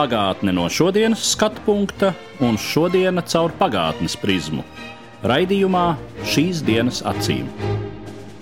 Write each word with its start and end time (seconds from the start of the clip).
Pagātne 0.00 0.54
no 0.56 0.62
šodienas 0.72 1.20
skatu 1.34 1.60
punkta 1.66 2.14
un 2.40 2.54
šodienas 2.56 3.26
caur 3.34 3.52
pagātnes 3.58 4.14
prizmu. 4.16 4.62
Raidījumā 5.28 5.82
šīs 6.24 6.62
dienas 6.64 7.02
acīm. 7.04 7.50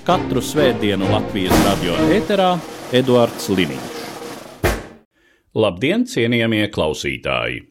Katru 0.06 0.38
svētdienu 0.38 1.08
Latvijas 1.10 1.64
radio 1.64 1.96
eterā 2.14 2.52
Eduards 2.94 3.48
Liniņš. 3.50 3.98
Labdien, 5.58 6.06
cienījamie 6.06 6.68
klausītāji! 6.70 7.64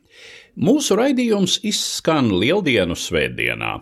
Mūsu 0.59 0.99
raidījums 0.99 1.61
izskan 1.63 2.27
Lieldienu 2.35 2.97
svētdienā. 2.99 3.77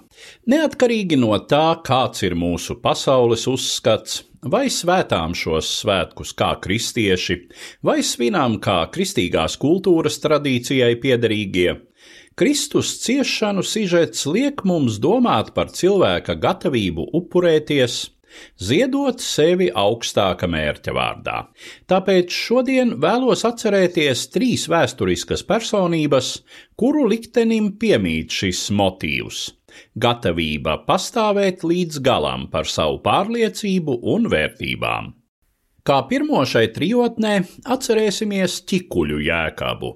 Neatkarīgi 0.54 1.18
no 1.18 1.34
tā, 1.50 1.80
kāds 1.82 2.22
ir 2.28 2.38
mūsu 2.38 2.78
pasaules 2.84 3.48
uzskats, 3.50 4.22
vai 4.46 4.68
svētām 4.70 5.34
šos 5.38 5.70
svētkus 5.82 6.34
kā 6.38 6.54
kristieši, 6.62 7.38
vai 7.86 8.02
svinām 8.06 8.60
kā 8.64 8.84
kristīgās 8.94 9.58
kultūras 9.62 10.20
tradīcijai 10.24 10.96
piederīgie. 11.02 11.76
Kristus 12.36 12.98
ciešanu 13.04 13.64
sižets 13.64 14.26
liek 14.28 14.66
mums 14.68 15.00
domāt 15.00 15.54
par 15.56 15.72
cilvēka 15.72 16.36
gatavību 16.36 17.08
upurēties, 17.16 17.96
ziedot 18.60 19.24
sevi 19.24 19.70
augstāka 19.72 20.50
mērķa 20.52 20.96
vārdā. 20.98 21.38
Tāpēc 21.88 22.36
šodien 22.36 22.98
vēlos 23.02 23.46
atcerēties 23.48 24.28
trīs 24.36 24.68
vēsturiskas 24.72 25.46
personības, 25.48 26.42
kuru 26.76 27.08
liktenim 27.08 27.72
piemīt 27.80 28.36
šis 28.36 28.68
motīvs 28.76 29.46
gatavība 29.96 30.80
pastāvēt 30.88 31.66
līdz 31.68 32.02
galam 32.06 32.48
par 32.52 32.70
savu 32.70 33.02
pārliecību 33.06 34.00
un 34.16 34.30
vērtībām. 34.32 35.12
Kā 35.86 36.00
pirmo 36.10 36.42
šai 36.50 36.68
trijotnē 36.74 37.36
atcerēsimies 37.76 38.64
ķikuļu 38.70 39.22
jēkabu 39.28 39.92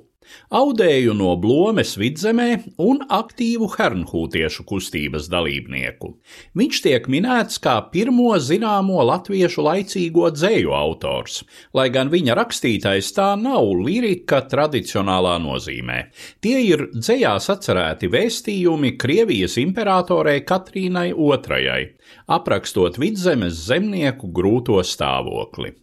audēju 0.53 1.13
no 1.17 1.35
Blomes 1.41 1.95
vidzemē 1.99 2.47
un 2.81 3.01
aktīvu 3.09 3.69
hernhūtiešu 3.73 4.65
kustības 4.69 5.29
dalībnieku. 5.31 6.11
Viņš 6.59 6.81
tiek 6.85 7.09
minēts 7.11 7.61
kā 7.63 7.75
pirmo 7.93 8.35
zināmo 8.41 9.01
latviešu 9.09 9.65
laicīgo 9.65 10.29
dzēju 10.35 10.73
autors, 10.75 11.41
lai 11.73 11.89
gan 11.93 12.11
viņa 12.13 12.37
rakstītais 12.39 13.11
tā 13.17 13.31
nav 13.39 13.71
lirika 13.83 14.41
tradicionālā 14.51 15.37
nozīmē. 15.43 15.99
Tie 16.43 16.57
ir 16.67 16.87
dzējās 16.95 17.49
atcerēti 17.55 18.09
vēstījumi 18.13 18.95
Krievijas 19.01 19.59
imperatorei 19.61 20.41
Katrīnai 20.47 21.11
II, 21.11 21.91
aprakstot 22.39 22.97
vidzemes 23.01 23.67
zemnieku 23.69 24.31
grūto 24.33 24.81
stāvokli. 24.85 25.75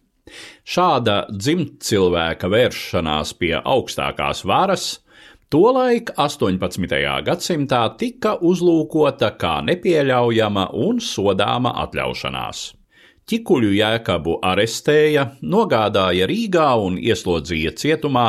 Šāda 0.67 1.25
dzimtcilvēka 1.31 2.49
vēršanās 2.51 3.33
pie 3.39 3.55
augstākās 3.59 4.45
varas 4.47 4.87
tolaik 5.53 6.11
18. 6.19 6.97
gadsimtā 7.23 7.83
tika 7.99 8.35
uzlūkota 8.43 9.31
kā 9.39 9.59
nepieļaujama 9.67 10.71
un 10.75 10.99
sodāma 11.03 11.71
atļaušanās. 11.85 12.65
Ķikuļu 13.27 13.73
jēkabu 13.75 14.37
arestēja, 14.47 15.25
nogādāja 15.43 16.29
Rīgā 16.31 16.67
un 16.79 16.95
ieslodzīja 16.95 17.73
cietumā, 17.75 18.27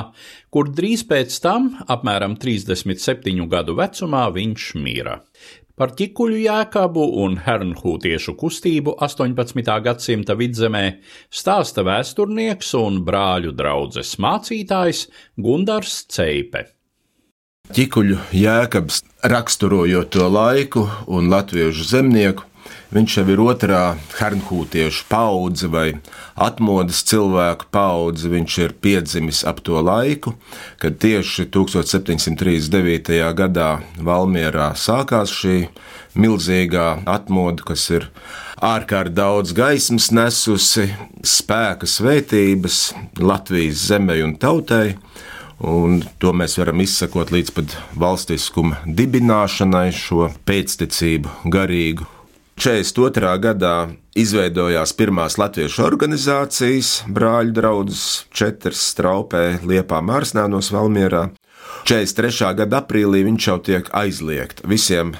kur 0.50 0.72
drīz 0.74 1.04
pēc 1.06 1.36
tam, 1.44 1.68
apmēram 1.86 2.34
37 2.42 3.46
gadu 3.46 3.76
vecumā, 3.78 4.24
viņš 4.34 4.72
mīra. 4.82 5.20
Par 5.78 5.92
ķikuļu 5.94 6.40
jēkabu 6.42 7.04
un 7.22 7.36
hernhūtiešu 7.44 8.32
kustību 8.40 8.96
18. 9.04 9.60
gadsimta 9.84 10.34
vidzemē 10.34 10.82
stāsta 11.30 11.84
vēsturnieks 11.86 12.72
un 12.74 12.98
brāļu 13.06 13.52
draugs 13.54 14.16
mācītājs 14.18 15.04
Gundars 15.38 16.00
Ceipe. 16.10 16.64
Ķikuļu 17.76 18.18
jēkabs 18.34 19.04
raksturojot 19.30 20.10
to 20.16 20.26
laiku 20.32 20.88
un 21.06 21.30
latviešu 21.30 21.86
zemnieku 21.92 22.47
Viņš 22.88 23.18
jau 23.18 23.22
ir 23.28 23.40
otrā 23.44 23.80
hernhūtiešu 24.16 25.02
paudze 25.10 25.68
vai 25.68 25.98
atmodas 26.40 27.02
cilvēku 27.10 27.68
paudze. 27.68 28.30
Viņš 28.32 28.56
ir 28.64 28.74
piedzimis 28.80 29.42
ap 29.44 29.60
to 29.60 29.76
laiku, 29.84 30.32
kad 30.80 30.96
tieši 30.96 31.50
1739. 31.52 33.12
gadā 33.36 33.68
Valmierā 34.00 34.70
sākās 34.72 35.36
šī 35.36 35.58
milzīgā 36.16 36.88
atmoda, 37.04 37.68
kas 37.68 37.84
ir 37.92 38.08
ārkārtīgi 38.56 39.16
daudz 39.20 39.52
gaismas 39.52 40.08
nesusi, 40.08 40.88
spēka 41.20 41.84
svētības 41.84 42.82
Latvijas 43.20 43.84
zemē 43.92 44.22
un 44.24 44.38
tautai. 44.40 44.96
Un 45.60 46.04
to 46.22 46.32
mēs 46.32 46.56
varam 46.56 46.80
izsakot 46.80 47.34
līdz 47.34 47.52
pat 47.52 47.80
valstiskuma 47.98 48.80
dibināšanai, 48.86 49.90
šo 49.92 50.30
pēctecību 50.48 51.50
garīgu 51.52 52.06
42. 52.58 53.36
gadā 53.38 53.74
izveidojās 54.18 54.90
pirmās 54.98 55.36
latviešu 55.38 55.84
organizācijas, 55.86 56.88
brāļu 57.06 57.52
draugs, 57.54 58.00
četras 58.34 58.80
straupē, 58.90 59.60
Liepā, 59.62 60.00
Mārsnānos, 60.02 60.72
Valmierā. 60.74 61.28
43. 61.86 62.48
gada 62.58 62.80
aprīlī 62.82 63.20
viņš 63.28 63.46
jau 63.46 63.56
tiek 63.62 63.90
aizliegts. 63.94 64.64
Visiem 64.66 65.12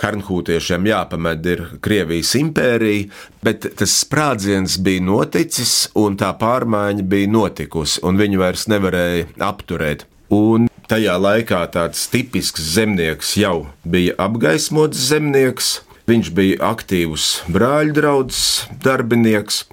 hernhūtiešiem 0.00 0.88
jāpamet 0.88 1.48
ir 1.52 1.64
Krievijas 1.84 2.32
impērija, 2.40 3.10
bet 3.44 3.68
tas 3.76 3.98
sprādziens 4.06 4.78
bija 4.80 5.04
noticis 5.04 5.90
un 5.98 6.16
tā 6.16 6.30
pārmaiņa 6.40 7.04
bija 7.04 7.28
notikusi, 7.34 8.00
un 8.00 8.16
viņu 8.16 8.40
vairs 8.40 8.64
nevarēja 8.72 9.28
apturēt. 9.44 10.06
Un 10.32 10.70
tajā 10.88 11.18
laikā 11.20 11.60
tāds 11.76 12.06
tipisks 12.08 12.64
zemnieks 12.78 13.34
jau 13.36 13.66
bija 13.84 14.16
apgaismots 14.24 15.04
zemnieks, 15.12 15.74
Viņš 16.08 16.28
bija 16.32 16.70
aktīvs 16.70 17.24
brāļu 17.52 17.92
draugs, 17.98 18.38
darbinieks 18.80 19.66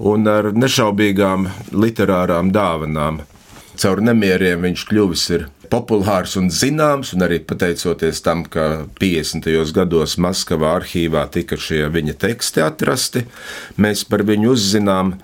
un 0.00 0.24
ar 0.30 0.48
nešaubīgām 0.56 1.50
literārām 1.76 2.48
dāvanām. 2.54 3.20
Caur 3.76 4.00
nemieriem 4.00 4.64
viņš 4.64 4.86
kļuvis 4.88 5.26
populārs 5.72 6.38
un 6.40 6.50
zināms, 6.52 7.12
un 7.16 7.24
arī 7.26 7.42
pateicoties 7.44 8.20
tam, 8.24 8.44
ka 8.44 8.86
50. 9.00 9.48
gados 9.76 10.18
Maskavā 10.20 10.74
arhīvā 10.78 11.26
tika 11.32 11.56
šie 11.60 11.86
viņa 11.92 12.16
teksti 12.24 12.64
atrasti, 12.64 13.24
mēs 13.80 14.04
par 14.08 14.24
viņu 14.28 14.52
uzzinām. 14.52 15.14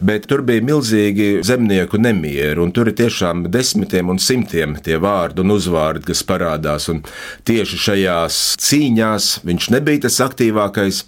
Bet 0.00 0.26
tur 0.30 0.42
bija 0.46 0.64
milzīgi 0.64 1.40
zemnieku 1.46 1.98
nemieri, 2.00 2.58
un 2.62 2.72
tur 2.74 2.90
ir 2.90 2.96
tiešām 2.98 3.46
desmitiem 3.52 4.10
un 4.12 4.20
simtiem 4.22 4.76
tie 4.84 4.98
vārdi 5.02 5.44
un 5.44 5.54
uzvārdi, 5.56 6.06
kas 6.10 6.24
parādās. 6.26 6.88
Un 6.92 7.02
tieši 7.48 7.80
šajās 7.86 8.40
cīņās 8.64 9.30
viņš 9.46 9.70
nebija 9.76 10.06
tas 10.06 10.20
aktīvākais. 10.24 11.04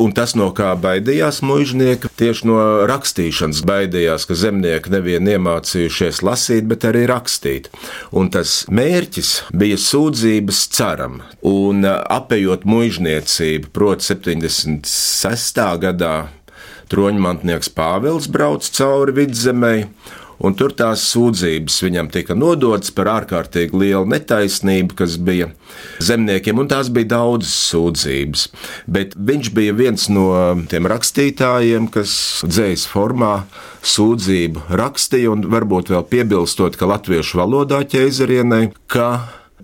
Un 0.00 0.14
tas, 0.16 0.32
no 0.38 0.48
kā 0.56 0.70
baidījās 0.80 1.42
mužnieki, 1.44 2.08
tieši 2.16 2.46
no 2.48 2.58
rakstīšanas 2.88 3.60
baidījās, 3.68 4.24
ka 4.28 4.36
zemnieki 4.38 4.94
nevien 4.94 5.28
iemācījušies 5.28 6.22
lasīt, 6.24 6.64
bet 6.70 6.86
arī 6.88 7.04
rakstīt. 7.10 7.68
Un 8.16 8.30
tas 8.32 8.62
mērķis 8.72 9.32
bija 9.52 9.76
sūdzības 9.80 10.62
caram. 10.76 11.20
Un 11.44 11.84
apējot 11.84 12.64
mužniecību, 12.68 13.72
proti, 13.76 14.08
76. 14.14 15.64
gadā 15.84 16.14
troņmantnieks 16.90 17.70
Pāvils 17.76 18.28
brauc 18.30 18.66
cauri 18.76 19.14
vidzemē, 19.20 19.74
un 20.40 20.56
tur 20.56 20.72
tās 20.76 21.02
sūdzības 21.10 21.76
viņam 21.84 22.08
tika 22.12 22.36
nodotas 22.38 22.92
par 22.96 23.10
ārkārtīgi 23.12 23.76
lielu 23.76 24.08
netaisnību, 24.08 24.96
kas 24.98 25.18
bija 25.20 25.50
zemniekiem, 26.02 26.62
un 26.62 26.70
tās 26.70 26.88
bija 26.92 27.12
daudzas 27.14 27.52
sūdzības. 27.70 28.46
Bet 28.90 29.16
viņš 29.16 29.52
bija 29.56 29.76
viens 29.76 30.08
no 30.12 30.30
tiem 30.72 30.88
rakstītājiem, 30.90 31.90
kas 31.92 32.14
dzējas 32.46 32.86
formā 32.90 33.34
sūdzību 33.84 34.70
rakstīja, 34.80 35.34
un 35.34 35.44
varbūt 35.52 35.92
vēl 35.92 36.08
piebilstot, 36.10 36.80
ka 36.80 36.88
latviešu 36.88 37.42
valodā 37.42 37.84
ķēzarienai, 37.92 38.70
ka 38.90 39.10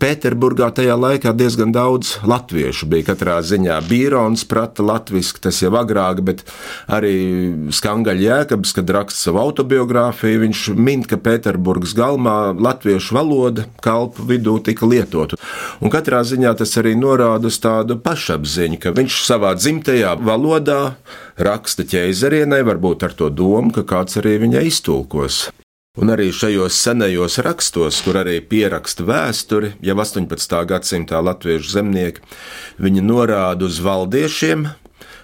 Pēterburgā 0.00 0.69
tajā 0.76 0.96
laikā 0.98 1.32
diezgan 1.37 1.72
daudz 1.75 2.16
latviešu 2.26 2.88
bija. 2.90 3.06
Katrā 3.10 3.38
ziņā 3.46 3.78
Bīrons 3.88 4.44
prata 4.48 4.84
latviešu, 4.87 5.40
tas 5.46 5.60
jau 5.62 5.72
agrāk, 5.78 6.22
bet 6.26 6.43
arī 6.93 7.14
Skangaļa 7.75 8.25
Jēkabs, 8.26 8.75
kad 8.76 8.93
raksta 8.96 9.28
savu 9.28 9.40
autobiogrāfiju, 9.44 10.43
viņš 10.44 10.64
min, 10.76 11.04
ka 11.08 11.19
Pēterburgas 11.20 11.96
galmā 11.96 12.54
latviešu 12.54 13.16
valoda 13.16 13.66
kalpu 13.84 14.26
vidū 14.28 14.58
tika 14.64 14.88
lietota. 14.88 15.40
Un 15.81 15.93
katrā 15.93 16.22
ziņā 16.26 16.56
tas 16.60 16.76
arī 16.81 16.96
norāda 16.98 17.50
uz 17.50 17.60
tādu 17.62 17.98
pašapziņu, 18.02 18.81
ka 18.82 18.94
viņš 18.96 19.20
savā 19.26 19.54
dzimtajā 19.58 20.16
valodā 20.20 20.81
raksta 21.37 21.87
ķēzarienai, 21.88 22.64
varbūt 22.66 23.06
ar 23.06 23.16
to 23.16 23.31
domu, 23.31 23.72
ka 23.76 23.87
kāds 23.87 24.20
arī 24.20 24.38
viņai 24.46 24.66
iztulkos. 24.70 25.46
Un 25.96 26.12
arī 26.12 26.28
šajos 26.28 26.76
senajos 26.76 27.38
rakstos, 27.40 28.02
kur 28.04 28.19
arī 28.20 28.43
pieraksta 28.44 29.04
vēsturi, 29.08 29.70
jau 29.81 29.94
18. 29.96 30.58
gadsimtā 30.69 31.22
latviešu 31.25 31.72
zemnieki, 31.72 32.25
viņi 32.76 33.04
norāda 33.04 33.64
uz 33.64 33.78
valdiešiem, 33.81 34.66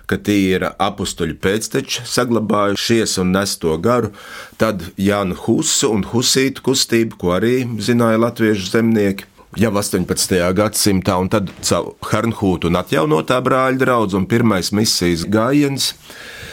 ka 0.08 0.16
tie 0.16 0.38
ir 0.54 0.64
apstuļu 0.70 1.36
pēcteči, 1.44 2.06
saglabājušies 2.08 3.18
un 3.20 3.34
nes 3.36 3.52
to 3.60 3.76
garu, 3.84 4.14
tad 4.56 4.86
Jānu 4.96 5.36
Husu 5.44 5.92
un 5.92 6.06
Husītu 6.08 6.64
kustību, 6.64 7.20
ko 7.20 7.36
arī 7.36 7.54
zināja 7.76 8.24
latviešu 8.24 8.72
zemnieki. 8.72 9.28
Jau 9.52 9.68
18. 9.68 10.38
gadsimtā, 10.56 11.18
un 11.20 11.28
tad 11.28 11.50
caur 11.60 11.90
Harnhūtu 12.08 12.70
un 12.70 12.78
atjaunotā 12.80 13.36
brāļa 13.44 13.82
draugu 13.82 14.16
un 14.16 14.24
pirmais 14.24 14.70
misijas 14.72 15.26
gājiens 15.28 15.90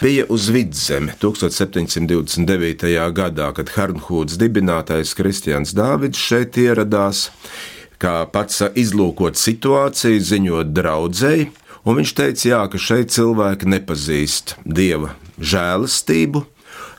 bija 0.01 0.25
uz 0.28 0.50
vidzemi 0.51 1.13
1729. 1.22 2.92
gadā, 3.16 3.48
kad 3.56 3.72
Harnhūds 3.78 4.36
dibinātais 4.42 5.16
Kristians 5.16 5.72
Dāvids 5.72 6.19
šeit 6.19 6.60
ieradās, 6.60 7.30
kā 8.04 8.28
pats 8.34 8.66
izlūkot 8.68 9.40
situāciju, 9.40 10.19
ziņot 10.19 10.75
draudzēji, 10.75 11.48
un 11.88 12.02
viņš 12.02 12.16
teica, 12.19 12.48
jā, 12.52 12.62
ka 12.68 12.84
šeit 12.84 13.16
cilvēki 13.16 13.72
nepazīst 13.78 14.57
dieva 14.68 15.16
žēlastību, 15.40 16.44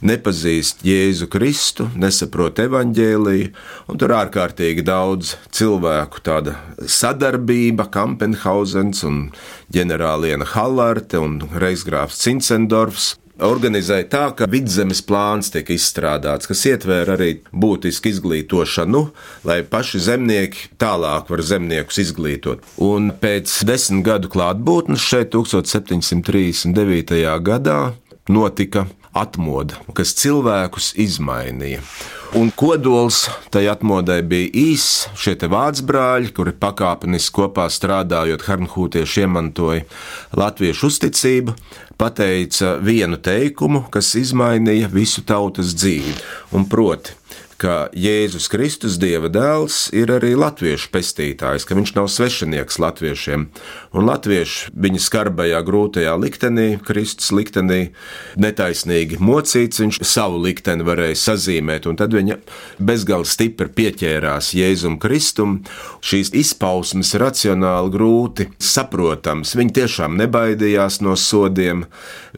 nepazīst 0.06 0.85
Jēzu 0.87 1.29
Kristu, 1.32 1.88
nesaprot 2.00 2.61
evaņģēliju, 2.64 3.52
un 3.91 4.00
tur 4.00 4.14
ārkārtīgi 4.17 4.85
daudz 4.87 5.37
cilvēku 5.56 6.23
tāda 6.26 6.56
sadarbība, 6.81 7.88
Kampenhausens 7.93 9.05
un 9.08 9.23
ģenerāliena 9.75 10.49
Hallarte 10.55 11.20
un 11.20 11.41
reizgrāfs 11.61 12.20
Cincendorfs 12.25 13.14
organizēja 13.41 14.06
tā, 14.12 14.23
ka 14.37 14.49
vidzemes 14.50 15.00
plāns 15.06 15.50
tiek 15.52 15.70
izstrādāts, 15.73 16.49
kas 16.50 16.64
ietver 16.69 17.08
arī 17.14 17.31
būtisku 17.53 18.11
izglītošanu, 18.12 19.03
lai 19.49 19.61
paši 19.64 20.03
zemnieki 20.11 20.70
tālāk 20.81 21.31
var 21.32 21.44
zemniekus 21.53 22.00
izglītot. 22.05 22.64
Un 22.85 23.11
pēc 23.23 23.61
desmit 23.69 24.05
gadu 24.06 24.31
klātbūtnes 24.32 25.00
šeit 25.00 25.32
1739. 25.35 27.25
gadā 27.46 27.81
notika 28.31 28.87
atmoda, 29.17 29.79
kas 29.97 30.15
cilvēkus 30.19 30.95
izmainīja. 31.01 31.83
Un 32.39 32.53
kodols 32.55 33.25
tai 33.51 33.65
atmodai 33.67 34.21
bija 34.23 34.53
īss. 34.55 35.09
Šie 35.19 35.35
vācu 35.51 35.87
brāļi, 35.89 36.31
kuri 36.35 36.55
pakāpeniski 36.55 37.41
kopā 37.41 37.67
strādājot, 37.67 38.45
Harnhūtieši 38.47 39.25
iemantoja 39.25 39.83
latviešu 40.39 40.93
uzticību, 40.93 41.57
pateica 41.99 42.77
vienu 42.79 43.19
teikumu, 43.19 43.83
kas 43.91 44.15
izmainīja 44.21 44.93
visu 44.95 45.27
tautas 45.27 45.75
dzīvi. 45.75 46.15
Un 46.55 46.69
proti, 46.71 47.19
ka 47.61 47.91
Jēzus 47.93 48.49
Kristus, 48.49 48.97
Dieva 49.01 49.29
dēls, 49.33 49.91
ir 49.97 50.11
arī 50.15 50.33
latviešu 50.39 50.89
pestītājs, 50.95 51.67
ka 51.69 51.77
viņš 51.77 51.93
nav 51.99 52.09
svešinieks 52.09 52.81
latviešiem. 52.81 53.47
Un 53.93 54.09
latvieši 54.09 54.73
viņa 54.73 55.03
skarbajā, 55.05 55.61
grūtajā 55.67 56.15
liktenī, 56.21 56.69
Kristus 56.87 57.29
liktenī, 57.37 57.93
netaisnīgi 58.41 59.21
mocīts, 59.21 59.83
viņš 59.83 60.01
savu 60.09 60.41
likteni 60.47 60.87
varēja 60.87 61.19
sazīmēt, 61.27 61.89
un 61.91 62.01
tad 62.01 62.17
viņa 62.17 62.39
bezgalīgi 62.81 63.35
stipri 63.35 63.69
pieķērās 63.77 64.55
Jēzum 64.56 64.97
Kristum. 65.03 65.61
Šīs 66.01 66.33
izpausmes 66.41 67.13
racionāli 67.21 67.93
grūti 67.93 68.49
saprotams. 68.56 69.53
Viņi 69.59 69.77
tiešām 69.83 70.17
nebaidījās 70.21 71.03
no 71.05 71.17
sodiem, 71.19 71.85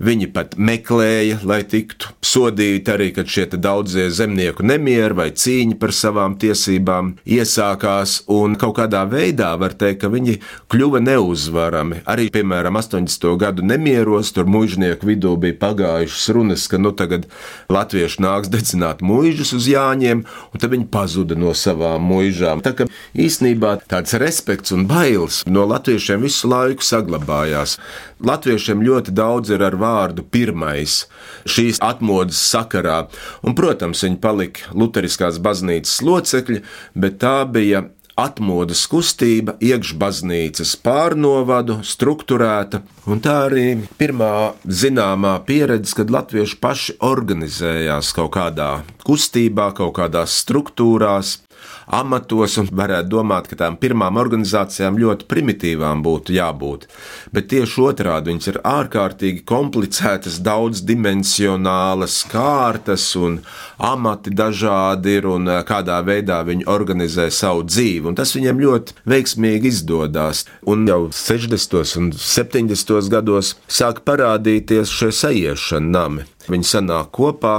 viņi 0.00 0.28
pat 0.32 0.56
meklēja, 0.56 1.40
lai 1.48 1.62
tiktu 1.68 2.12
sodīti 2.24 2.92
arī, 2.92 3.10
kad 3.16 3.28
šie 3.28 3.46
daudzie 3.52 4.08
zemnieku 4.12 4.64
nemieri 4.64 5.16
vai 5.18 5.28
cīņa 5.36 5.76
par 5.80 5.92
savām 5.96 6.36
tiesībām 6.40 7.16
iesākās, 7.26 8.22
un 8.32 8.56
kaut 8.60 8.76
kādā 8.78 9.02
veidā 9.10 9.52
var 9.60 9.74
teikt, 9.76 10.02
ka 10.02 10.10
viņi 10.12 10.38
kļuva 10.72 11.02
neuzvarami. 11.04 12.02
Arī, 12.08 12.28
piemēram, 12.32 12.78
80. 12.80 13.28
gadu 13.40 13.66
nemieros, 13.66 14.32
tur 14.34 14.48
mužnieku 14.50 15.08
vidū 15.08 15.34
bija 15.40 15.58
pagājušas 15.60 16.28
runas, 16.36 16.66
ka 16.70 16.80
nu 16.80 16.94
tagad 16.96 17.28
latvieši 17.72 18.22
nāks 18.24 18.52
dedzināt 18.52 19.02
muižus 19.04 19.52
uz 19.56 19.68
Jāņiem, 19.70 20.24
un 20.24 20.62
tad 20.62 20.72
viņi 20.72 20.88
pazuda 20.92 21.36
no 21.38 21.52
savām 21.56 22.04
muižām. 22.08 22.64
Tā 22.64 22.74
kā 22.76 22.88
īsnībā 23.18 23.76
tāds 23.90 24.16
respekts 24.20 24.74
un 24.74 24.86
bailes 24.90 25.42
no 25.46 25.66
latviešiem 25.68 26.24
visu 26.24 26.50
laiku 26.50 26.84
saglabājās. 26.86 27.78
Latviešiem 28.22 28.84
ļoti 28.86 29.14
daudz 29.16 29.50
ir 29.50 29.64
ar 29.66 29.74
vārdu 29.82 30.24
pirmais 30.24 31.02
šīs 31.44 31.82
atmodas 31.84 32.40
sakarā, 32.52 33.02
un, 33.44 33.58
protams, 33.58 34.06
viņi 34.06 34.20
palika 34.22 34.72
Lutera 34.72 35.02
luteriskās 35.02 35.40
baznīcas 35.42 36.02
locekļi, 36.04 36.62
bet 36.94 37.18
tā 37.22 37.42
bija 37.48 37.88
atmodas 38.14 38.84
kustība, 38.86 39.56
iekšbaznīcas 39.58 40.76
pārnovadu, 40.84 41.80
struktūrēta, 41.82 42.82
un 43.08 43.22
tā 43.24 43.48
arī 43.48 43.80
pirmā 43.98 44.52
zināmā 44.68 45.38
pieredze, 45.48 45.96
kad 45.96 46.12
latvieši 46.12 46.58
paši 46.60 46.96
organizējās 47.00 48.12
kaut 48.12 48.34
kādā 48.36 48.82
kustībā, 49.06 49.72
kaut 49.74 49.96
kādās 49.96 50.36
struktūrās, 50.44 51.40
amatos, 51.86 52.56
un 52.60 52.68
varētu 52.72 53.10
domāt, 53.12 53.48
ka 53.50 53.58
tām 53.64 53.76
pirmām 53.80 54.18
organizācijām 54.20 54.98
ļoti 55.00 55.28
primitīvām 55.30 56.02
būtu 56.04 56.36
jābūt. 56.36 56.88
Bet 57.34 57.50
tieši 57.52 57.84
otrādi 57.86 58.32
viņas 58.32 58.50
ir 58.52 58.60
ārkārtīgi 58.68 59.44
komplicētas, 59.48 60.40
daudzdimensionālas 60.46 62.22
kārtas 62.32 63.06
un 63.20 63.40
amati 63.82 64.32
dažādi 64.34 65.16
ir 65.18 65.28
un 65.30 65.48
eh, 65.50 65.62
kādā 65.68 65.98
veidā 66.06 66.42
viņi 66.46 66.68
organizē 66.70 67.28
savu 67.32 67.66
dzīvi, 67.68 68.08
un 68.10 68.18
tas 68.18 68.34
viņiem 68.36 68.62
ļoti 68.62 68.98
veiksmīgi 69.08 69.72
izdodas. 69.72 70.44
Un 70.68 70.86
jau 70.88 71.06
60. 71.12 71.96
un 72.00 72.12
70. 72.16 73.10
gados 73.12 73.56
sāk 73.68 74.04
parādīties 74.06 74.92
šie 74.92 75.12
sajiešana 75.22 75.92
nami. 75.92 76.28
Viņi 76.50 76.66
sanāk 76.66 77.12
kopā, 77.14 77.56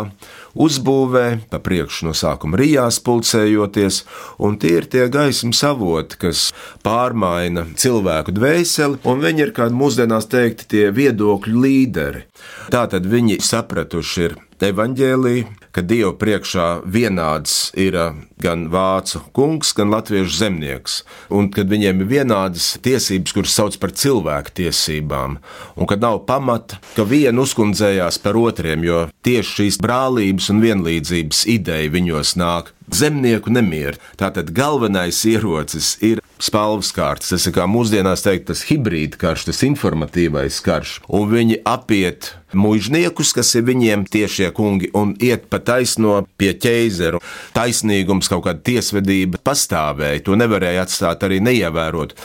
uzbūvē, 0.53 1.25
pa 1.49 1.59
priekšu 1.63 2.09
no 2.09 2.13
sākuma 2.17 2.59
rijās 2.59 2.99
pulcējoties, 3.03 4.03
un 4.43 4.57
tie 4.61 4.77
ir 4.79 4.87
tie 4.91 5.07
gaismas 5.13 5.63
avoti, 5.67 6.19
kas 6.25 6.45
pārmaina 6.85 7.65
cilvēku 7.79 8.35
dvēseli, 8.35 9.01
un 9.09 9.23
viņi 9.23 9.47
ir, 9.47 9.53
kā 9.55 9.69
mūsdienās 9.73 10.29
teikt, 10.31 10.67
tie 10.73 10.89
viedokļu 10.93 11.65
līderi. 11.65 12.25
Tātad 12.73 13.07
viņi 13.09 13.39
sapratuši 13.43 14.27
ir 14.27 14.37
evaņģēlīju, 14.67 15.45
ka 15.73 15.81
Dieva 15.85 16.13
priekšā 16.19 16.67
vienāds 16.85 17.71
ir 17.79 17.97
uh, 17.97 18.17
gan 18.43 18.67
vācu 18.73 19.21
kungs, 19.35 19.71
gan 19.77 19.93
latviešu 19.93 20.35
zemnieks, 20.37 20.99
un 21.33 21.49
kad 21.53 21.71
viņiem 21.71 22.03
ir 22.03 22.11
vienādas 22.11 22.73
tiesības, 22.83 23.33
kuras 23.35 23.55
sauc 23.57 23.77
par 23.81 23.95
cilvēku 23.97 24.53
tiesībām, 24.61 25.39
un 25.75 25.89
kad 25.89 26.03
nav 26.03 26.23
pamata, 26.27 26.79
ka 26.97 27.07
viena 27.07 27.45
uzkundzējās 27.45 28.19
par 28.23 28.39
otriem, 28.39 28.85
jo 28.85 29.05
tieši 29.25 29.57
šīs 29.59 29.79
brālības 29.83 30.51
un 30.53 30.61
vienlīdzības 30.63 31.45
ideja 31.53 31.93
viņos 31.93 32.37
nāk. 32.39 32.73
Zemnieku 32.93 33.49
nemieru. 33.49 33.97
Tātad 34.19 34.51
galvenais 34.53 35.21
ierocis 35.25 35.95
ir 36.03 36.19
spalvas 36.43 36.91
kārtas. 36.93 37.31
Tas 37.31 37.47
ir 37.47 37.55
kā 37.55 37.65
mūsdienās 37.69 38.25
teikt, 38.25 38.49
tas 38.51 38.65
hibrīda 38.67 39.17
karš, 39.21 39.47
tas 39.47 39.63
informatīvais 39.65 40.59
karš, 40.65 40.97
un 41.07 41.31
viņi 41.31 41.61
apiet 41.69 42.33
mužniekus, 42.57 43.33
kas 43.35 43.53
ir 43.57 43.67
viņiem 43.67 44.05
tiešie 44.09 44.49
kungi, 44.55 44.89
un 44.97 45.13
iet 45.23 45.47
pa 45.51 45.59
taisno 45.63 46.21
pie 46.39 46.53
ķeizeru. 46.57 47.21
Taisnīgums, 47.55 48.29
kaut 48.31 48.45
kāda 48.47 48.63
tiesvedība 48.65 49.41
pastāvēja, 49.43 50.23
to 50.25 50.37
nevarēja 50.39 50.85
atstāt 50.87 51.25
arī 51.27 51.39
neievērot. 51.43 52.15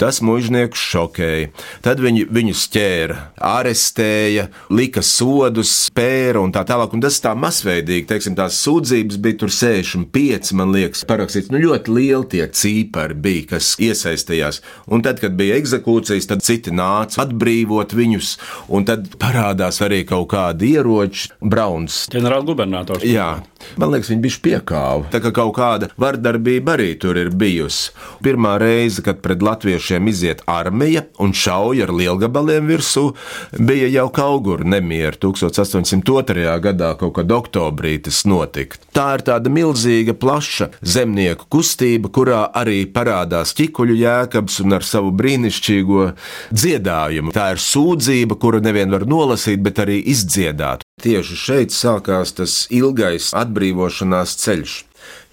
Tas 0.00 0.20
mužniekus 0.24 0.82
šokēja. 0.92 1.50
Tad 1.84 2.00
viņi 2.02 2.26
viņus 2.32 2.64
ķēra, 2.72 3.18
arestēja, 3.52 4.48
lika 4.72 5.02
sodus, 5.06 5.72
spēra 5.88 6.42
un 6.42 6.52
tā 6.54 6.64
tālāk. 6.68 6.94
Un 6.96 7.02
tas 7.04 7.18
tā 7.22 7.34
masveidīgi, 7.38 8.08
teiksim, 8.10 8.36
tās 8.38 8.58
sūdzības 8.64 9.20
bija 9.22 9.40
tur 9.42 9.52
65, 9.54 10.52
man 10.58 10.74
liekas, 10.74 11.04
parakstīts. 11.08 11.52
Nu, 11.52 11.60
ļoti 11.62 11.94
lieli 11.94 12.28
tie 12.34 12.46
cīpari 12.48 13.16
bija, 13.22 13.46
kas 13.54 13.74
iesaistījās. 13.82 14.62
Un 14.92 15.04
tad, 15.04 15.20
kad 15.22 15.36
bija 15.38 15.58
eksekūcijas, 15.60 16.28
tad 16.30 16.44
citi 16.46 16.74
nāca 16.74 17.22
atbrīvot 17.26 17.94
viņus, 17.96 18.34
un 18.72 18.86
tad 18.88 19.12
parādās 19.22 19.71
arī 19.80 20.02
kaut 20.08 20.28
kādi 20.34 20.74
ieroči. 20.76 21.30
Brauns. 21.40 22.04
Ģenerālgubernators. 22.12 23.06
Jā, 23.08 23.36
Man 23.76 23.92
liekas, 23.92 24.10
viņi 24.12 24.22
bija 24.22 24.40
piekāvi. 24.46 25.08
Tā 25.12 25.20
kā 25.22 25.32
kaut 25.34 25.54
kāda 25.56 25.88
vardarbība 26.00 26.74
arī 26.76 26.92
tur 27.00 27.18
ir 27.18 27.30
bijusi. 27.34 27.92
Pirmā 28.24 28.56
reize, 28.60 29.02
kad 29.04 29.22
pret 29.24 29.42
latviešiem 29.44 30.10
iziet 30.10 30.42
armija 30.50 31.06
un 31.22 31.32
šauja 31.36 31.86
ar 31.86 31.94
lielgabaliem 31.96 32.68
virsū, 32.68 33.12
bija 33.58 33.88
jau 33.92 34.08
Kaugura 34.12 34.66
nemieru 34.68 35.32
1802. 35.32 36.58
gadā, 36.64 36.92
kaut 37.00 37.16
kad 37.18 37.32
oktobrī 37.32 37.96
tas 38.04 38.22
notika. 38.28 38.80
Tā 38.92 39.06
ir 39.16 39.24
tāda 39.26 39.52
milzīga, 39.52 40.14
plaša 40.18 40.68
zemnieku 40.84 41.48
kustība, 41.52 42.10
kurā 42.12 42.44
arī 42.58 42.82
parādās 42.92 43.54
ķikuļu 43.56 43.96
jēkabs 44.02 44.60
un 44.64 44.76
ar 44.76 44.86
savu 44.86 45.14
brīnišķīgo 45.16 46.10
dziedājumu. 46.52 47.32
Tā 47.36 47.52
ir 47.54 47.62
sūdzība, 47.62 48.36
kuru 48.42 48.60
nevien 48.64 48.92
var 48.92 49.06
nolasīt, 49.08 49.61
bet 49.62 49.80
arī 49.82 50.00
izdziedāt. 50.12 50.84
Tieši 51.02 51.36
šeit 51.38 51.74
sākās 51.74 52.34
tas 52.38 52.56
ilgais 52.70 53.32
atbrīvošanās 53.38 54.36
ceļš. 54.42 54.80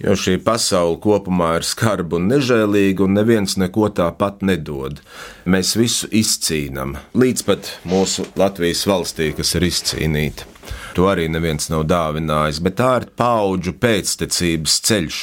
Jo 0.02 0.16
šī 0.18 0.38
pasaule 0.42 0.98
kopumā 1.04 1.52
ir 1.60 1.66
skarba 1.68 2.18
un 2.18 2.30
nežēlīga, 2.32 3.06
un 3.06 3.18
neviens 3.20 3.58
neko 3.60 3.92
tāpat 3.94 4.42
nedod. 4.48 5.02
Mēs 5.46 5.76
visu 5.78 6.10
izcīnām, 6.10 6.96
līdz 7.14 7.46
pat 7.46 7.74
mūsu 7.90 8.26
Latvijas 8.40 8.86
valstī, 8.90 9.30
kas 9.38 9.54
ir 9.60 9.68
izcīnīta. 9.70 10.48
To 10.98 11.10
arī 11.12 11.28
neviens 11.32 11.70
nav 11.72 11.86
dāvinājis, 11.90 12.62
bet 12.66 12.80
tā 12.80 12.94
ir 13.02 13.10
paudžu 13.20 13.76
pēctecības 13.78 14.80
ceļš. 14.90 15.20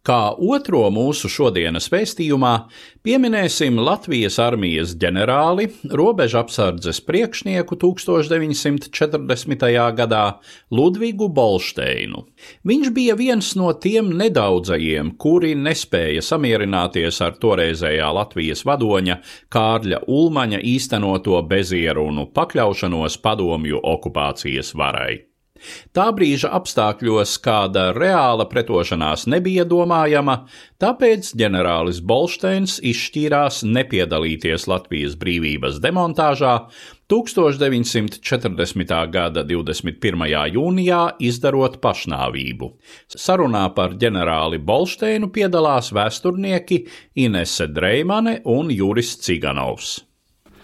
Kā 0.00 0.32
otro 0.32 0.86
mūsu 0.88 1.28
šodienas 1.28 1.90
vēstījumā 1.92 2.52
pieminēsim 3.04 3.76
Latvijas 3.84 4.38
armijas 4.40 4.94
ģenerāli, 4.96 5.66
robeža 5.92 6.40
apsardzes 6.40 7.02
priekšnieku 7.04 7.76
1940. 7.82 9.68
gadā 10.00 10.22
Ludvigu 10.72 11.28
Bolšteinu. 11.28 12.24
Viņš 12.64 12.92
bija 12.96 13.18
viens 13.20 13.52
no 13.60 13.74
tiem 13.76 14.08
nedaudzajiem, 14.16 15.18
kuri 15.20 15.52
nespēja 15.68 16.24
samierināties 16.24 17.20
ar 17.20 17.36
toreizējā 17.36 18.08
Latvijas 18.16 18.64
vadoņa 18.64 19.20
Kārļa 19.52 20.06
Ulmaņa 20.08 20.64
īstenoto 20.64 21.44
bezierunu 21.44 22.30
pakļaušanos 22.32 23.20
padomju 23.20 23.84
okupācijas 23.84 24.72
varai. 24.72 25.29
Tā 25.96 26.08
brīža 26.16 26.52
apstākļos 26.56 27.36
kāda 27.44 27.90
reāla 27.96 28.46
pretošanās 28.50 29.26
nebija 29.30 29.66
domājama, 29.68 30.44
tāpēc 30.80 31.34
ģenerālis 31.40 32.00
Bolsteins 32.04 32.78
izšķīrās 32.82 33.64
nepiedalīties 33.68 34.68
Latvijas 34.70 35.18
brīvības 35.20 35.80
demontāžā 35.84 36.56
1940. 37.10 39.10
gada 39.10 39.42
21. 39.42 40.26
jūnijā 40.54 41.00
izdarot 41.26 41.80
pašnāvību. 41.82 42.68
Sarunā 43.10 43.64
par 43.74 43.96
ģenerāli 43.98 44.60
Bolsteinu 44.62 45.32
piedalās 45.34 45.90
vēsturnieki 45.96 46.84
Inese 47.24 47.66
Dreimane 47.66 48.38
un 48.46 48.70
Juris 48.70 49.16
Ciganovs. 49.24 49.96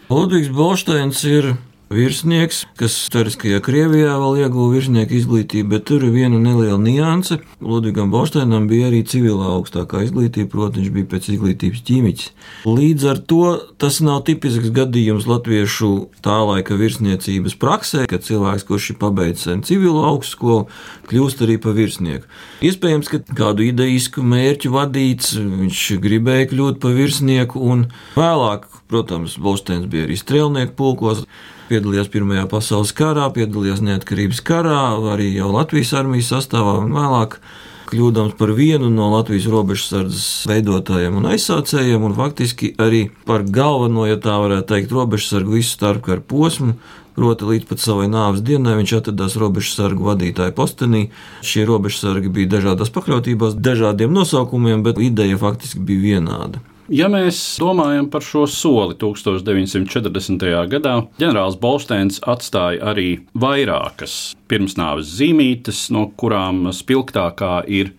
Ludvigs 0.06 0.52
Bolsteins 0.54 1.24
ir 1.26 1.56
virsnieks, 1.92 2.64
kas 2.78 2.94
Tariskajā 3.14 3.60
Krievijā 3.64 4.16
vēl 4.18 4.40
ieguva 4.42 4.74
virsnieka 4.74 5.14
izglītību, 5.14 5.68
bet 5.70 5.84
tur 5.86 6.02
ir 6.06 6.14
viena 6.14 6.38
neliela 6.42 6.78
nianse. 6.82 7.38
Ludvigam 7.62 8.10
Bošteinam 8.10 8.66
bija 8.70 8.88
arī 8.90 9.04
civilā 9.06 9.52
augstākā 9.54 10.02
izglītība, 10.06 10.50
proti, 10.50 10.82
viņš 10.82 10.92
bija 10.96 11.10
pēc 11.12 11.28
izglītības 11.36 11.84
ķīmiķis. 11.86 12.32
Līdz 12.66 13.06
ar 13.12 13.22
to 13.30 13.42
tas 13.78 14.00
nav 14.04 14.24
tipisks 14.26 14.72
gadījums 14.74 15.28
latviešu 15.30 15.92
tā 16.26 16.40
laika 16.48 16.78
virsniecības 16.78 17.56
praksē, 17.62 18.06
kad 18.10 18.26
cilvēks, 18.26 18.66
kurš 18.66 18.90
ir 18.94 19.00
pabeidzis 19.02 19.62
civilo 19.66 20.02
augstskolu, 20.10 20.66
kļūst 21.10 21.44
arī 21.46 21.58
par 21.62 21.76
virsnieku. 21.78 22.26
Iespējams, 22.66 23.12
ka 23.12 23.22
kādu 23.30 23.66
ideisku 23.68 24.24
mērķu 24.26 24.72
vadīts, 24.74 25.36
viņš 25.38 25.84
gribēja 26.02 26.50
kļūt 26.50 26.82
par 26.82 26.96
virsnieku, 26.98 27.62
un 27.62 27.86
vēlāk, 28.18 28.66
protams, 28.90 29.36
Bošteins 29.42 29.86
bija 29.90 30.06
arī 30.06 30.16
strēlnieku 30.18 30.76
pulkos 30.78 31.24
piedalījās 31.70 32.10
Pirmajā 32.12 32.46
pasaules 32.50 32.92
karā, 32.96 33.28
piedalījās 33.34 33.82
neatkarības 33.84 34.42
karā, 34.46 34.82
arī 35.14 35.32
jau 35.34 35.52
Latvijas 35.54 35.94
armijas 35.98 36.32
sastāvā 36.34 36.78
un 36.84 36.94
vēlāk. 36.96 37.40
Kļūdams 37.86 38.34
par 38.34 38.50
vienu 38.58 38.88
no 38.90 39.12
Latvijas 39.12 39.46
robežsardzes 39.50 40.46
veidotājiem 40.50 41.20
un 41.20 41.28
aizsācējiem, 41.30 42.02
un 42.02 42.16
faktiski 42.18 42.72
arī 42.82 43.04
par 43.28 43.46
galveno, 43.46 44.08
ja 44.10 44.18
tā 44.18 44.34
varētu 44.42 44.72
teikt, 44.72 44.94
robežsargu 44.94 45.54
visu 45.60 45.76
starpkaru 45.76 46.24
posmu, 46.26 46.74
Proti, 47.16 47.46
līdz 47.48 47.64
pat 47.70 47.80
savai 47.80 48.10
nāves 48.12 48.42
dienai 48.44 48.74
viņš 48.76 48.92
atradās 48.98 49.38
robežsargu 49.40 50.04
vadītāja 50.04 50.52
postenī. 50.52 51.06
Šie 51.40 51.64
robežsargi 51.64 52.28
bija 52.28 52.58
dažādās 52.58 52.92
pakļautībās, 52.92 53.56
dažādiem 53.56 54.12
nosaukumiem, 54.12 54.82
bet 54.84 55.00
ideja 55.00 55.38
faktiski 55.40 55.80
bija 55.80 56.10
vienāda. 56.10 56.60
Ja 56.86 57.08
mēs 57.10 57.38
domājam 57.58 58.06
par 58.06 58.22
šo 58.22 58.44
soli 58.46 58.94
1940. 59.00 60.44
gadā, 60.70 60.92
ģenerālis 61.18 61.56
Bolsteins 61.58 62.20
atstāja 62.22 62.92
arī 62.92 63.08
vairākas 63.34 64.36
pirmsnāves 64.46 65.10
zīmītes, 65.18 65.88
no 65.90 66.04
kurām 66.14 66.68
spilgtākā 66.70 67.64
ir 67.66 67.90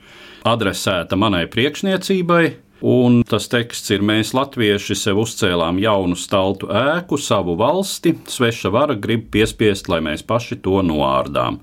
adresēta 0.48 1.20
manai 1.20 1.44
priekšniecībai, 1.52 2.44
Un 2.82 3.24
tas 3.26 3.48
teksts 3.50 3.90
ir: 3.96 4.04
Mēs, 4.06 4.36
latvieši, 4.38 4.96
sev 4.98 5.24
uzcēlām 5.24 5.80
jaunu 5.82 6.18
staltu 6.20 6.70
ēku, 6.70 7.18
savu 7.18 7.56
valsti, 7.58 8.14
sveša 8.30 8.70
vara 8.74 8.94
grib 8.94 9.32
piespiest, 9.34 9.90
lai 9.90 10.00
mēs 10.06 10.22
paši 10.28 10.60
to 10.62 10.84
noārdām. 10.86 11.58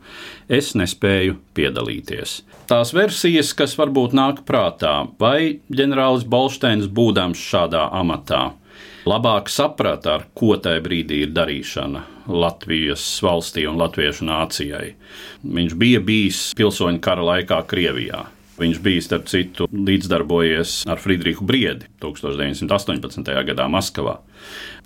Es 0.50 0.72
nespēju 0.74 1.38
piedalīties. 1.54 2.40
Tās 2.66 2.90
versijas, 2.96 3.52
kas 3.54 3.76
varbūt 3.78 4.16
nāk 4.16 4.42
prātā, 4.48 5.04
vai 5.20 5.60
ģenerālis 5.70 6.26
Bolsteins, 6.26 6.90
būdams 6.90 7.38
šādā 7.38 7.86
amatā, 7.94 8.48
labāk 9.06 9.52
saprata, 9.52 10.18
ar 10.18 10.28
ko 10.34 10.56
tajā 10.58 10.82
brīdī 10.82 11.22
ir 11.28 11.34
darīšana 11.36 12.02
Latvijas 12.26 13.04
valstī 13.22 13.68
un 13.68 13.78
latviešu 13.78 14.26
nācijai. 14.26 14.94
Viņš 15.44 15.74
bija 15.78 16.00
bijis 16.00 16.46
pilsoņu 16.56 17.02
kara 17.04 17.26
laikā 17.34 17.60
Krievijā. 17.68 18.24
Viņš 18.54 18.78
bija, 18.84 19.02
starp 19.02 19.26
citu, 19.26 19.66
līdzdarbojies 19.74 20.84
ar 20.86 21.00
Friedrihu 21.02 21.42
Briedi 21.46 21.88
1918. 22.02 23.32
gadā 23.48 23.66
Maskavā. 23.70 24.20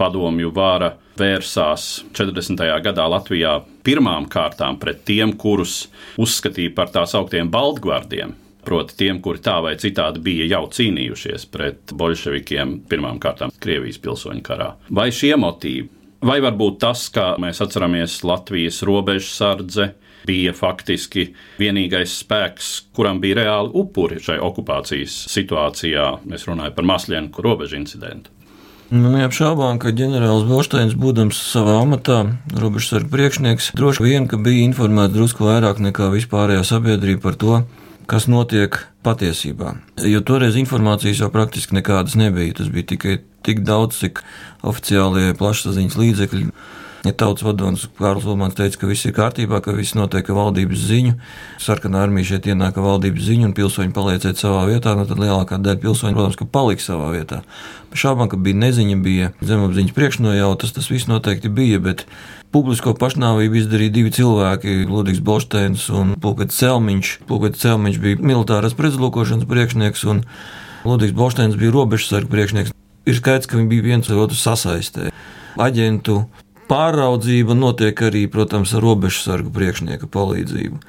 Padomju 0.00 0.52
vāra 0.56 0.94
vērsās 1.20 1.88
40. 2.16 2.64
gadā 2.86 3.08
Latvijā 3.12 3.58
pirmām 3.84 4.28
kārtām 4.32 4.78
pret 4.80 5.04
tiem, 5.08 5.34
kurus 5.36 5.88
uzskatīja 6.16 6.72
par 6.76 6.94
tās 6.94 7.12
augtiem 7.18 7.50
baltgvardiem. 7.52 8.32
Proti, 8.64 8.96
tiem, 9.00 9.20
kuri 9.24 9.40
tā 9.44 9.58
vai 9.64 9.76
citādi 9.80 10.20
bija 10.24 10.48
jau 10.48 10.64
cīnījušies 10.72 11.46
pret 11.52 11.92
bolševikiem, 11.96 12.82
pirmām 12.88 13.20
kārtām 13.22 13.52
Krievijas 13.60 14.00
pilsoņu 14.04 14.44
karā. 14.44 14.72
Vai 14.92 15.08
šie 15.14 15.34
motīvi, 15.40 15.88
vai 16.24 16.40
varbūt 16.44 16.80
tas, 16.82 17.06
kā 17.12 17.30
mēs 17.40 17.62
atceramies 17.64 18.18
Latvijas 18.28 18.82
robežsardze, 18.84 19.92
bija 20.28 20.54
faktiski 20.56 21.30
vienīgais 21.58 22.20
spēks, 22.22 22.72
kuram 22.96 23.22
bija 23.24 23.40
reāli 23.42 23.72
upuri 23.80 24.20
šai 24.22 24.38
okupācijas 24.44 25.24
situācijā. 25.32 26.10
Es 26.36 26.46
runāju 26.48 26.76
par 26.76 26.88
Maslienu 26.92 27.32
robežu 27.44 27.80
incidentu. 27.80 28.34
Nu, 28.88 29.10
neapšaubām, 29.12 29.76
ka 29.76 29.90
ģenerālis 29.92 30.46
Bolsteins, 30.48 30.94
būdams 30.96 31.36
savā 31.50 31.74
amatā, 31.82 32.22
robežsargu 32.56 33.10
priekšnieks, 33.12 33.74
droši 33.76 34.06
vien 34.06 34.28
bija 34.30 34.64
informēts 34.64 35.12
drusku 35.12 35.44
vairāk 35.44 35.82
nekā 35.84 36.08
vispārējā 36.14 36.62
sabiedrība 36.64 37.26
par 37.26 37.36
to, 37.36 37.58
kas 38.08 38.30
notiek 38.32 38.78
patiesībā. 39.04 39.74
Jo 40.08 40.22
toreiz 40.24 40.56
informācijas 40.56 41.20
jau 41.20 41.28
praktiski 41.32 41.76
nekādas 41.76 42.16
nebija. 42.16 42.56
Tas 42.62 42.72
bija 42.72 42.88
tikai 42.94 43.18
tik 43.44 43.60
daudz, 43.68 44.00
cik 44.00 44.22
oficiālie 44.64 45.34
plašsaziņas 45.36 45.98
līdzekļi 46.00 46.48
Ja 47.08 47.14
tautas 47.16 47.40
vadonis 47.46 47.86
Kārls 47.96 48.26
Lomans 48.28 48.56
teica, 48.58 48.82
ka 48.82 48.88
viss 48.90 49.06
ir 49.08 49.14
kārtībā, 49.16 49.62
ka 49.64 49.72
viss 49.72 49.96
notiek 49.96 50.26
valdības 50.28 50.80
ziņu, 50.90 51.14
sarkanā 51.64 52.02
armija 52.04 52.34
šeit 52.34 52.48
ienāk 52.50 52.76
valdības 52.84 53.22
ziņu 53.24 53.46
un 53.48 53.54
pilsoņi 53.56 53.94
palieciet 53.96 54.36
savā 54.36 54.66
vietā, 54.68 54.92
nu 54.98 55.06
tad 55.08 55.20
lielākā 55.22 55.56
daļa 55.64 55.80
pilsoņu, 55.86 56.16
protams, 56.18 56.36
ka 56.36 56.46
paliks 56.52 56.88
savā 56.90 57.06
vietā. 57.14 57.38
Šaubām, 57.96 58.28
ka 58.28 58.36
bija 58.36 58.58
neziņa, 58.60 58.96
bija 59.00 59.30
zemapziņas 59.40 59.94
priekšnojautas, 59.96 60.74
tas 60.76 60.90
viss 60.92 61.08
noteikti 61.08 61.48
bija, 61.48 61.78
bet 61.80 62.04
publisko 62.52 62.92
pašnāvību 63.00 63.56
izdarīja 63.62 63.94
divi 63.94 64.12
cilvēki- 64.18 64.84
Ludvigs 64.92 65.24
Bolsteins 65.24 65.88
un 65.88 66.12
Pulkets 66.20 66.60
Celmiņš. 66.60 67.14
Pulkets 67.30 67.64
Celmiņš 67.64 68.02
bija 68.04 68.20
militāras 68.20 68.76
pretuzlūkošanas 68.76 69.48
priekšnieks 69.48 70.04
un 70.04 70.26
Ludvigs 70.84 71.16
Bolsteins 71.16 71.56
bija 71.56 71.72
robežsargu 71.72 72.28
priekšnieks. 72.28 72.76
Ir 73.06 73.14
skaidrs, 73.16 73.48
ka 73.48 73.56
viņi 73.56 73.68
bija 73.68 73.82
viens 73.82 74.10
otru 74.10 74.36
sasaistē. 74.36 75.08
Aģentu 75.56 76.26
Pāraudzība 76.68 77.56
notiek 77.56 78.00
arī, 78.04 78.26
protams, 78.30 78.74
ar 78.76 78.84
robežsargu 78.84 79.52
priekšnieka 79.54 80.08
palīdzību. 80.12 80.80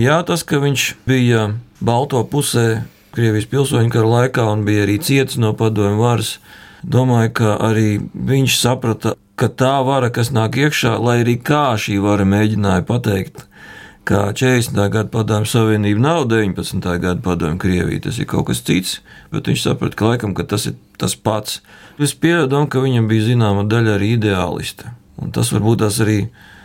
Jā, 0.00 0.22
tas, 0.28 0.44
ka 0.44 0.60
viņš 0.60 0.84
bija 1.08 1.50
Balto 1.80 2.20
pusē 2.28 2.84
Krievijas 3.16 3.48
pilsoņu 3.50 3.90
kara 3.90 4.08
laikā 4.08 4.44
un 4.52 4.64
bija 4.66 4.84
arī 4.84 4.98
cietis 5.02 5.38
no 5.40 5.54
padomju 5.56 5.98
varas, 5.98 6.36
domāju, 6.84 7.32
ka 7.40 7.54
arī 7.70 7.98
viņš 8.14 8.56
saprata, 8.60 9.14
ka 9.38 9.48
tā 9.48 9.78
vara, 9.86 10.10
kas 10.14 10.32
nāk 10.34 10.58
iekšā, 10.60 10.96
lai 11.00 11.20
arī 11.22 11.38
kā 11.40 11.72
šī 11.80 11.96
vara 12.04 12.26
mēģināja 12.28 12.84
pateikt, 12.88 13.44
kā 14.08 14.28
40. 14.36 14.76
gada 14.92 15.08
padomju 15.12 15.50
savienība 15.50 16.04
nav 16.04 16.28
19. 16.30 16.84
gada 17.00 17.18
padomju 17.24 17.60
Krievija, 17.62 18.04
tas 18.08 18.20
ir 18.20 18.28
kaut 18.30 18.48
kas 18.50 18.62
cits, 18.66 18.98
bet 19.32 19.48
viņš 19.48 19.64
saprata, 19.66 19.98
ka 19.98 20.12
laikam 20.12 20.36
ka 20.36 20.46
tas 20.48 20.68
ir 20.70 20.76
tas 21.00 21.16
pats. 21.16 21.60
Es 21.98 22.14
pieļauju, 22.14 22.68
ka 22.70 22.82
viņam 22.84 23.08
bija 23.10 23.30
zināma 23.32 23.64
daļa 23.70 23.96
arī 23.98 24.14
ideālista, 24.16 24.92
un 25.22 25.34
tas 25.34 25.50
varbūt 25.54 25.82
tas 25.84 25.98
arī 26.04 26.20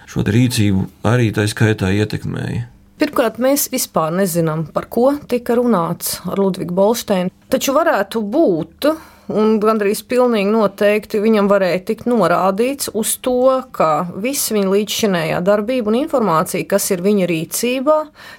šo 0.10 0.26
rīcību 0.28 0.86
arī 1.10 1.32
tā 1.36 1.48
skaitā 1.50 1.92
ietekmēja. 1.96 2.70
Pirmkārt, 3.02 3.40
mēs 3.42 3.66
vispār 3.74 4.14
nezinām, 4.16 4.68
par 4.72 4.86
ko 4.94 5.16
tika 5.28 5.58
runāts 5.58 6.20
ar 6.30 6.40
Ludvigu 6.40 6.76
Bolsteinu. 6.78 7.34
Taču 7.52 7.74
varētu 7.76 8.22
būt, 8.32 8.88
un 9.34 9.58
gandrīz 9.60 10.04
pilnīgi 10.08 10.54
noteikti 10.54 11.20
viņam 11.24 11.50
varēja 11.52 11.82
tikt 11.90 12.08
norādīts 12.08 12.92
uz 12.94 13.16
to, 13.26 13.64
ka 13.76 14.06
viss 14.14 14.54
viņa 14.54 14.72
līdzšinējā 14.76 15.42
darbība 15.44 15.92
un 15.92 16.00
informācija, 16.04 16.70
kas 16.70 16.92
ir 16.94 17.04
viņa 17.04 17.28
rīcībā, 17.34 17.98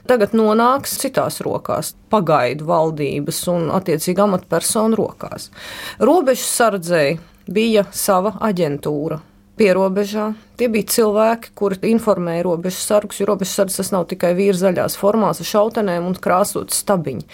tagad 0.08 0.38
nonāks 0.38 0.96
citās 1.02 1.42
rokās, 1.44 1.92
pagaidu 2.14 2.70
valdības 2.70 3.44
un 3.52 3.68
attiecīgi 3.74 4.26
amatpersonu 4.28 5.02
rokās. 5.02 5.50
Robežu 5.98 6.46
sardzēji 6.46 7.20
bija 7.52 7.88
sava 7.92 8.38
aģentūra 8.48 9.20
pierobežā. 9.58 10.32
Tie 10.54 10.68
bija 10.70 10.86
cilvēki, 10.86 11.50
kuri 11.58 11.80
informēja 11.90 12.44
robežas 12.46 12.84
sargus, 12.86 13.18
jo 13.18 13.26
robežas 13.26 13.56
sargs 13.58 13.78
tas 13.80 13.88
nav 13.90 14.04
tikai 14.10 14.30
vīri 14.38 14.54
zaļās 14.54 14.94
formās 14.94 15.40
ar 15.42 15.48
šautenēm 15.48 16.06
un 16.06 16.14
krāsot 16.14 16.70
stabiņi. 16.70 17.24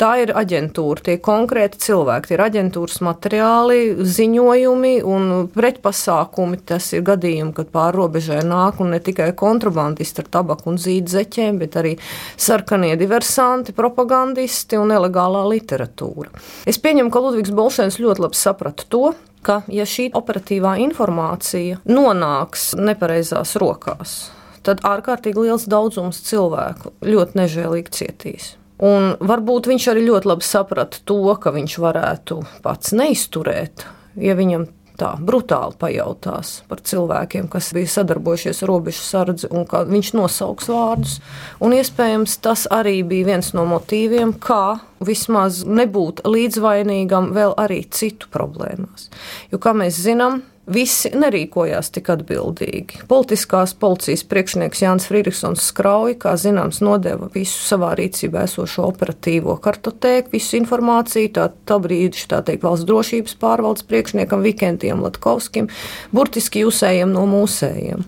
Tā 0.00 0.14
ir 0.22 0.32
aģentūra, 0.40 1.04
tie 1.04 1.18
konkrēti 1.20 1.82
cilvēki, 1.84 2.30
tie 2.30 2.38
ir 2.38 2.44
aģentūras 2.46 3.02
materiāli, 3.04 3.78
ziņojumi 4.00 4.94
un 5.04 5.28
pretpasākumi. 5.52 6.62
Tas 6.72 6.88
ir 6.96 7.04
gadījumi, 7.04 7.52
kad 7.58 7.68
pāri 7.74 8.00
robežai 8.00 8.40
nāk 8.48 8.80
un 8.80 8.94
ne 8.94 9.02
tikai 9.04 9.34
kontrabandisti 9.36 10.24
ar 10.24 10.32
tabaku 10.40 10.72
un 10.72 10.80
zīdzeķiem, 10.80 11.60
bet 11.60 11.76
arī 11.80 11.98
sarkanie 12.40 12.94
diversanti, 13.00 13.76
propagandisti 13.76 14.80
un 14.80 14.94
nelegālā 14.94 15.44
literatūra. 15.52 16.32
Es 16.64 16.80
pieņemu, 16.80 17.12
ka 17.12 17.24
Ludvigs 17.26 17.52
Bolšēns 17.52 18.00
ļoti 18.00 18.24
labi 18.24 18.40
saprata 18.40 18.88
to, 18.88 19.10
ka, 19.46 19.60
ja 19.72 19.86
šī 19.88 20.10
operatīvā 20.16 20.76
informācija 20.84 21.80
nonāks 21.88 22.72
nepareizās 22.78 23.56
rokās, 23.60 24.30
tad 24.66 24.82
ārkārtīgi 24.86 25.46
liels 25.46 25.68
daudzums 25.70 26.22
cilvēku 26.28 26.94
ļoti 27.06 27.40
nežēlīgi 27.40 27.94
cietīs. 27.96 28.54
Un 28.80 29.14
varbūt 29.20 29.68
viņš 29.68 29.90
arī 29.92 30.06
ļoti 30.06 30.30
labi 30.30 30.46
saprata 30.46 31.02
to, 31.04 31.20
ka 31.40 31.52
viņš 31.52 31.78
varētu 31.84 32.38
pats 32.64 32.94
neizturēt, 32.96 33.84
ja 34.16 34.36
viņam 34.38 34.66
tā 35.00 35.14
brutāli 35.16 35.76
pajautās 35.80 36.60
par 36.68 36.82
cilvēkiem, 36.86 37.48
kas 37.52 37.72
bija 37.76 37.90
sadarbojušies 37.94 38.62
ar 38.62 38.70
robežu 38.72 39.04
sardzi, 39.04 39.50
un 39.50 39.66
kā 39.68 39.82
viņš 39.88 40.12
nosauks 40.18 40.70
vārdus. 40.70 41.18
Un 41.64 41.74
iespējams 41.76 42.38
tas 42.44 42.66
arī 42.72 43.00
bija 43.06 43.32
viens 43.32 43.52
no 43.56 43.66
motīviem, 43.70 44.36
kā 44.42 44.80
vismaz 45.04 45.62
nebūt 45.64 46.24
līdzvainīgam 46.28 47.32
vēl 47.36 47.56
arī 47.60 47.82
citu 47.88 48.28
problēmās. 48.32 49.08
Jo, 49.52 49.60
kā 49.62 49.72
mēs 49.76 50.00
zinām, 50.04 50.42
visi 50.72 51.10
nerīkojās 51.14 51.90
tik 51.94 52.10
atbildīgi. 52.14 53.04
Politiskās 53.10 53.74
policijas 53.80 54.22
priekšnieks 54.30 54.82
Jānis 54.84 55.08
Friedrichsons 55.10 55.64
Skrauji, 55.70 56.18
kā 56.22 56.36
zināms, 56.40 56.80
nodeva 56.84 57.30
visu 57.34 57.58
savā 57.66 57.92
rīcībā 57.98 58.44
esošo 58.48 58.86
operatīvo 58.90 59.56
kartotēku, 59.62 60.34
visu 60.36 60.58
informāciju, 60.60 61.32
tā, 61.36 61.48
tā 61.68 61.80
brīdī, 61.82 62.26
tā 62.30 62.42
teikt, 62.46 62.64
valsts 62.66 62.88
drošības 62.88 63.36
pārvaldes 63.42 63.86
priekšniekam 63.90 64.46
Vikentiem 64.46 65.02
Latkovskim, 65.04 65.68
burtiski 66.14 66.64
jūsējiem 66.64 67.12
no 67.14 67.26
mūsējiem. 67.30 68.06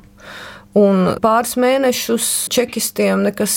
Un 0.79 1.19
pāris 1.21 1.59
mēnešus 1.61 2.29
čekistiem 2.53 3.27
nekas 3.27 3.53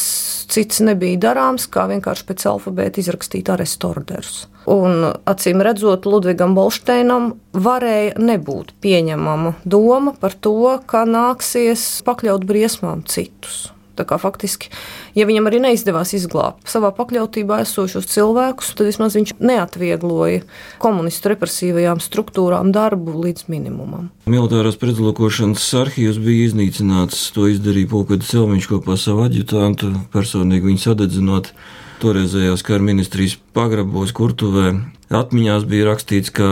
cits 0.51 0.81
nebija 0.83 1.21
darāms, 1.29 1.69
kā 1.71 1.85
vienkārši 1.87 2.27
pēc 2.27 2.43
alfabēta 2.51 2.99
izrakstīt 2.99 3.51
arestu 3.53 3.93
orderus. 3.93 4.43
Un, 4.65 5.11
acīm 5.29 5.61
redzot, 5.65 6.07
Ludvigam 6.09 6.55
Bolšteinam 6.57 7.35
varēja 7.53 8.17
nebūt 8.17 8.73
pieņemama 8.81 9.53
doma 9.65 10.15
par 10.17 10.33
to, 10.33 10.73
ka 10.89 11.05
nāksies 11.05 11.85
pakļaut 12.07 12.47
briesmām 12.49 13.05
citus. 13.05 13.67
Tā 13.95 14.03
kā 14.03 14.17
faktiski, 14.19 14.67
ja 15.15 15.23
viņam 15.27 15.47
arī 15.47 15.61
neizdevās 15.63 16.11
izglābt 16.17 16.67
savā 16.67 16.89
pakļautībā 16.97 17.61
esošos 17.63 18.09
cilvēkus, 18.11 18.73
tad 18.75 18.89
vismaz 18.89 19.15
viņš 19.15 19.37
neatviegloja 19.39 20.41
komunistu 20.83 21.31
represīvajām 21.31 22.01
struktūrām 22.03 22.73
darbu 22.75 23.15
līdz 23.23 23.47
minimumam. 23.53 24.09
Militārās 24.27 24.75
pretuzlūkošanas 24.81 25.69
arhīvs 25.85 26.19
bija 26.19 26.49
iznīcināts. 26.49 27.29
To 27.37 27.47
izdarīja 27.51 27.93
Pulkvedis 27.93 28.35
Selmiņš 28.35 28.69
kopā 28.73 28.97
ar 28.97 29.01
savu 29.05 29.25
adjutantu, 29.29 29.93
personīgi 30.11 30.73
viņu 30.73 30.83
sadedzinot 30.89 31.53
toreizējās 32.01 32.63
kara 32.65 32.83
ministrijas 32.83 33.37
pagrabos, 33.55 34.13
kurtuvē. 34.15 34.73
Atmiņās 35.15 35.65
bija 35.69 35.89
rakstīts, 35.91 36.31
ka 36.33 36.47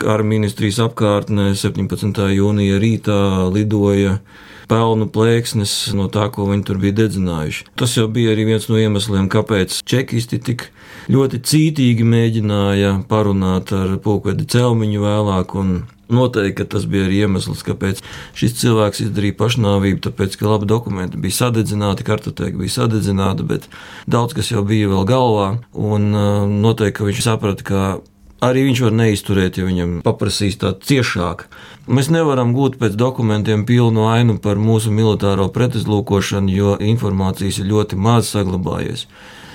kara 0.00 0.26
ministrijas 0.26 0.82
apkārtnē 0.84 1.52
17. 1.56 2.20
jūnija 2.36 2.80
rītā 2.82 3.20
lidoja 3.54 4.18
pelnu 4.68 5.08
plēksnes 5.12 5.72
no 5.96 6.08
tā, 6.12 6.28
ko 6.32 6.48
viņi 6.50 6.66
tur 6.68 6.80
bija 6.82 6.98
dedzinājuši. 7.02 7.66
Tas 7.80 7.96
jau 7.96 8.06
bija 8.12 8.32
arī 8.34 8.46
viens 8.48 8.68
no 8.70 8.78
iemesliem, 8.80 9.28
kāpēc 9.32 9.80
čekisti 9.88 10.40
tik 10.44 10.68
ļoti 11.12 11.40
cītīgi 11.44 12.06
mēģināja 12.08 12.94
parunāt 13.10 13.72
ar 13.76 13.96
pulkvedi 14.04 14.48
celmiņu 14.54 15.04
vēlāk. 15.04 15.58
Noteikti, 16.12 16.66
tas 16.68 16.84
bija 16.90 17.06
arī 17.06 17.22
iemesls, 17.24 17.62
kāpēc 17.64 18.02
šis 18.36 18.58
cilvēks 18.60 19.04
izdarīja 19.06 19.38
pašnāvību, 19.38 20.02
tāpēc, 20.04 20.36
ka 20.36 20.50
labi 20.50 20.68
dokumenti 20.68 21.20
bija 21.20 21.38
sadedzināti, 21.38 22.04
kartoteka 22.04 22.60
bija 22.60 22.74
sadedzināta, 22.74 23.46
bet 23.48 23.70
daudz 24.10 24.36
kas 24.36 24.50
jau 24.52 24.64
bija 24.68 24.90
vēl 24.92 25.06
galvā, 25.08 25.46
un 25.72 26.10
uh, 26.12 26.26
noteikti, 26.50 27.06
viņš 27.08 27.22
saprata, 27.24 27.64
ka 27.64 27.84
arī 28.44 28.66
viņš 28.68 28.82
var 28.84 28.96
neizturēt, 29.00 29.58
ja 29.58 29.68
viņam 29.68 29.94
paprasīs 30.04 30.58
tā 30.60 30.74
ciešāk. 30.76 31.46
Mēs 31.88 32.10
nevaram 32.12 32.52
gūt 32.56 32.76
pēc 32.80 32.98
dokumentiem 33.00 33.64
pilnu 33.68 34.04
ainu 34.10 34.36
par 34.44 34.60
mūsu 34.60 34.92
militāro 34.92 35.48
pretizlūkošanu, 35.54 36.52
jo 36.52 36.76
informācijas 36.80 37.60
ir 37.62 37.70
ļoti 37.72 38.00
maz 38.00 38.32
saglabājies. 38.34 39.06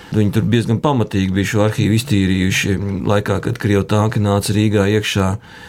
Viņi 0.09 0.31
tur 0.33 0.45
diezgan 0.49 0.79
pamatīgi 0.81 1.33
bija 1.35 1.49
šo 1.51 1.65
arhīvu 1.67 1.97
iztīrījuši 1.99 2.77
laikā, 3.09 3.39
kad 3.45 3.59
krievu 3.61 3.85
tanki 3.89 4.21
nāca 4.23 4.55
Rīgā 4.55 4.87
iekšā. 4.97 5.27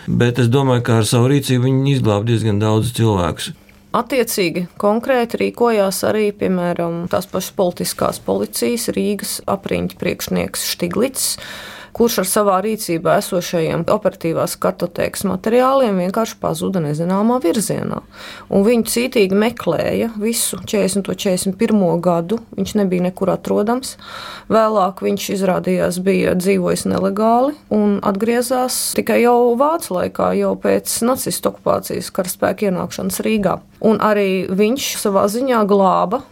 Bet 0.08 0.40
es 0.40 0.48
domāju, 0.52 0.84
ka 0.86 1.00
ar 1.02 1.08
savu 1.08 1.28
rīcību 1.34 1.66
viņi 1.66 1.96
izglāba 1.98 2.24
diezgan 2.30 2.62
daudz 2.62 2.94
cilvēku. 2.96 3.52
Attiecīgi, 3.90 4.68
konkrēti 4.78 5.40
rīkojās 5.40 6.04
arī, 6.06 6.28
piemēram, 6.40 7.02
tās 7.10 7.26
pašas 7.26 7.50
politiskās 7.58 8.20
policijas 8.22 8.86
Rīgas 8.94 9.40
apriņķa 9.50 9.98
priekšnieks 9.98 10.68
Štiglits 10.72 11.32
kurš 11.96 12.20
ar 12.22 12.28
savā 12.28 12.58
rīcībā 12.64 13.16
esošajiem 13.20 13.84
operatīvās 13.90 14.56
kartotēkas 14.60 15.24
materiāliem 15.28 15.98
vienkārši 16.04 16.38
pazuda 16.42 16.82
nezināmā 16.84 17.40
virzienā. 17.42 18.00
Un 18.50 18.64
viņu 18.66 18.88
cītīgi 18.90 19.36
meklēja 19.38 20.10
visu 20.20 20.60
40. 20.64 21.10
un 21.10 21.20
41. 21.56 21.84
gadu. 22.04 22.40
Viņš 22.56 22.74
nebija 22.80 23.06
nekur 23.08 23.32
atrodams. 23.34 23.96
Vēlāk 24.50 25.04
viņš 25.04 25.28
izrādījās 25.36 26.00
bija 26.04 26.34
dzīvojis 26.38 26.86
nelegāli 26.90 27.56
un 27.74 27.98
atgriezās 28.06 28.78
tikai 28.98 29.22
jau 29.24 29.54
Vācu 29.60 29.96
laikā, 29.96 30.32
jau 30.38 30.54
pēc 30.60 31.00
nacistu 31.06 31.50
okupācijas 31.52 32.12
karaspēka 32.14 32.70
ienākšanas 32.70 33.22
Rīgā. 33.26 33.58
Un 33.86 34.00
arī 34.04 34.44
viņš 34.50 34.92
savā 35.00 35.26
ziņā 35.30 35.64
glāba 35.68 36.22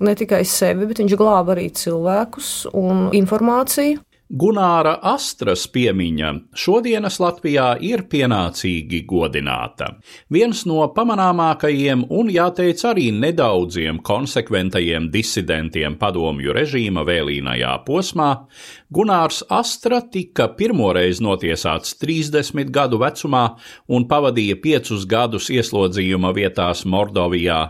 ne 0.00 0.14
tikai 0.16 0.42
sevi, 0.44 0.88
bet 0.88 1.00
viņš 1.00 1.16
glāba 1.18 1.54
arī 1.56 1.70
cilvēkus 1.72 2.50
un 2.76 3.08
informāciju. 3.16 4.02
Gunāra 4.26 4.96
Astras 5.06 5.68
piemiņa 5.70 6.32
šodienas 6.58 7.20
Latvijā 7.22 7.66
ir 7.86 8.00
pienācīgi 8.10 9.04
godināta. 9.06 9.92
Viens 10.34 10.64
no 10.66 10.80
pamanāmākajiem 10.96 12.02
un, 12.10 12.32
jāteic, 12.34 12.82
arī 12.90 13.12
nedaudziem 13.14 14.00
konsekventajiem 14.02 15.06
disidentiem 15.14 15.94
padomju 16.02 16.58
režīma 16.58 17.06
vēlīnajā 17.06 17.76
posmā, 17.86 18.28
Gunārs 18.90 19.44
Astra 19.46 20.02
tika 20.02 20.50
pirmoreiz 20.58 21.22
notiesāts 21.22 21.94
30 22.02 22.74
gadu 22.74 22.98
vecumā 23.06 23.46
un 23.86 24.10
pavadīja 24.10 24.58
piecus 24.58 25.06
gadus 25.06 25.52
ieslodzījuma 25.54 26.34
vietās 26.34 26.82
Mordovijā, 26.82 27.62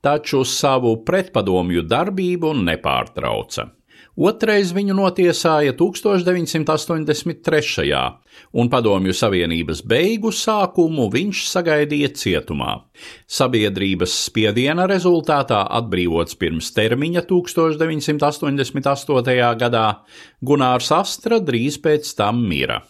taču 0.00 0.46
savu 0.48 1.02
pretpadomju 1.04 1.84
darbību 1.84 2.56
nepārtrauca. 2.64 3.74
Otrais 4.18 4.72
viņu 4.74 4.96
notiesāja 4.98 5.76
1983. 5.78 7.84
un 8.50 8.66
Padomju 8.72 9.12
Savienības 9.14 9.84
beigu 9.86 10.32
sākumu 10.34 11.06
viņš 11.12 11.42
sagaidīja 11.46 12.08
cietumā. 12.18 12.82
Sabiedrības 13.30 14.10
spiediena 14.24 14.88
rezultātā 14.90 15.62
atbrīvots 15.78 16.34
pirms 16.34 16.74
termiņa 16.74 17.22
1988. 17.30 19.54
gadā, 19.62 20.02
Gunārs 20.42 20.90
Astra 20.98 21.38
drīz 21.38 21.78
pēc 21.78 22.10
tam 22.18 22.42
mira. 22.50 22.82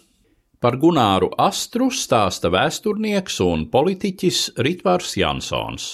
Par 0.64 0.80
Gunāru 0.80 1.28
Astru 1.36 1.92
stāsta 1.92 2.48
vēsturnieks 2.48 3.36
un 3.44 3.68
politiķis 3.68 4.56
Ritvars 4.64 5.12
Jansons. 5.20 5.92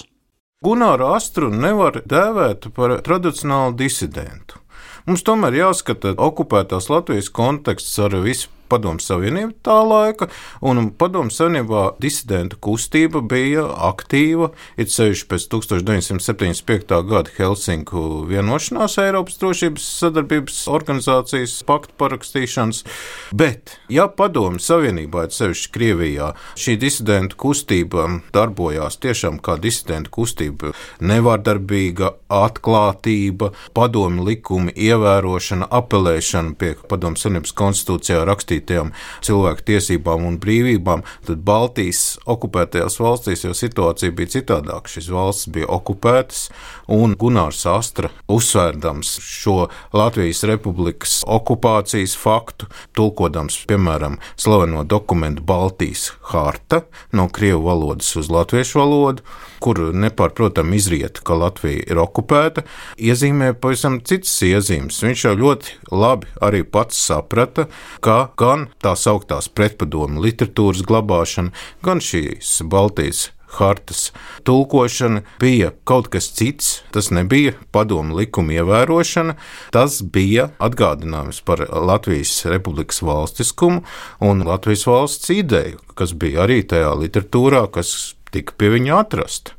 Gunāru 0.63 1.11
Astru 1.11 1.51
nevar 1.51 2.07
dēvēt 2.07 2.71
par 2.73 3.03
tradicionālu 3.03 3.75
disidentu. 3.83 4.63
Mums 5.05 5.21
tomēr 5.21 5.53
jāskata 5.53 6.15
okupētās 6.17 6.87
Latvijas 6.89 7.27
konteksts 7.29 7.99
ar 8.01 8.15
visu 8.23 8.49
Padomu 8.69 9.01
Savienību 9.03 9.53
tā 9.65 9.77
laika, 9.85 10.27
un 10.65 10.89
Padomu 10.97 11.33
Savienībā 11.33 11.83
disidentu 12.01 12.57
kustība 12.63 13.21
bija 13.21 13.65
aktīva, 13.89 14.51
it 14.81 14.93
sevišķi 14.93 15.29
pēc 15.31 15.47
1975. 15.53 16.95
gada 17.09 17.33
Helsinku 17.37 18.25
vienošanās 18.29 18.97
Eiropas 19.03 19.37
drošības 19.41 19.85
sadarbības 20.01 20.59
organizācijas 20.71 21.55
paktu 21.67 21.93
parakstīšanas, 22.01 22.83
bet, 23.35 23.77
ja 23.91 24.07
Padomu 24.09 24.61
Savienībā, 24.61 25.27
it 25.29 25.37
sevišķi 25.37 25.71
Krievijā, 25.75 26.31
šī 26.59 26.77
disidentu 26.81 27.37
kustība 27.45 28.07
darbojās 28.35 28.99
tiešām 29.03 29.39
kā 29.45 29.57
disidentu 29.61 30.13
kustība, 30.19 30.73
nevārdarbīga 30.99 32.15
atklātība, 32.31 33.51
padomu 33.75 34.25
likumi 34.25 34.73
ievērošana, 34.75 35.69
apelēšana 35.69 36.55
pie 36.59 36.73
Padomu 36.89 37.19
Savienības 37.19 37.53
konstitūcijā 37.55 38.23
rakstīta 38.27 38.54
rakstītajām 38.55 38.91
cilvēku 39.21 39.65
tiesībām 39.65 40.25
un 40.25 40.37
brīvībām, 40.39 41.03
tad 41.25 41.43
Baltijas 41.45 42.17
okupētajās 42.25 42.99
valstīs 42.99 43.45
jau 43.45 43.53
situācija 43.53 44.11
bija 44.15 44.39
citādāka. 44.39 44.89
Šīs 44.89 45.09
valstis 45.11 45.51
bija 45.51 45.67
okupētas, 45.67 46.49
un 46.87 47.15
Gunārs 47.15 47.65
Astra 47.65 48.09
uzsvērdams 48.27 49.19
šo 49.21 49.67
Latvijas 49.93 50.43
republikas 50.43 51.23
okupācijas 51.27 52.15
faktu, 52.15 52.67
tulkodams, 52.95 53.65
piemēram, 53.67 54.19
slaveno 54.37 54.83
dokumentu 54.83 55.43
Baltijas 55.43 56.13
harta 56.31 56.85
no 57.11 57.27
krievu 57.29 57.65
valodas 57.65 58.15
uz 58.15 58.29
latviešu 58.29 58.79
valodu, 58.79 59.23
kur 59.63 59.79
nepārprotami 59.95 60.79
izriet, 60.79 61.21
ka 61.25 61.37
Latvija 61.39 61.85
ir 61.91 62.01
okupēta, 62.01 62.65
iezīmē 62.97 63.53
pavisam 63.61 63.99
citas 64.05 64.35
iezīmes. 64.45 65.01
Viņš 65.05 65.27
jau 65.27 65.35
ļoti 65.39 65.77
labi 65.91 66.31
arī 66.43 66.63
pats 66.63 66.99
saprata, 67.07 67.69
ka 68.05 68.31
gan 68.39 68.69
tā 68.83 68.95
sauktās 68.99 69.49
pretpadomu 69.51 70.23
literatūras 70.25 70.85
glabāšana, 70.87 71.53
gan 71.85 72.03
šīs 72.03 72.59
Baltijas 72.69 73.29
hartas 73.55 74.13
tulkošana 74.43 75.21
bija 75.39 75.71
kaut 75.83 76.07
kas 76.07 76.31
cits. 76.33 76.81
Tas 76.91 77.09
nebija 77.11 77.53
padomu 77.71 78.15
likuma 78.17 78.55
ievērošana, 78.59 79.35
tas 79.71 80.01
bija 80.01 80.49
atgādinājums 80.59 81.41
par 81.45 81.65
Latvijas 81.69 82.37
republikas 82.49 83.01
valstiskumu 83.05 83.83
un 84.19 84.45
Latvijas 84.47 84.85
valsts 84.87 85.31
ideju, 85.33 85.79
kas 85.95 86.13
bija 86.13 86.45
arī 86.45 86.61
tajā 86.67 86.93
literatūrā, 86.99 87.65
kas 87.71 88.15
tika 88.35 88.55
pie 88.59 88.71
viņa 88.75 88.99
atrasta. 88.99 89.55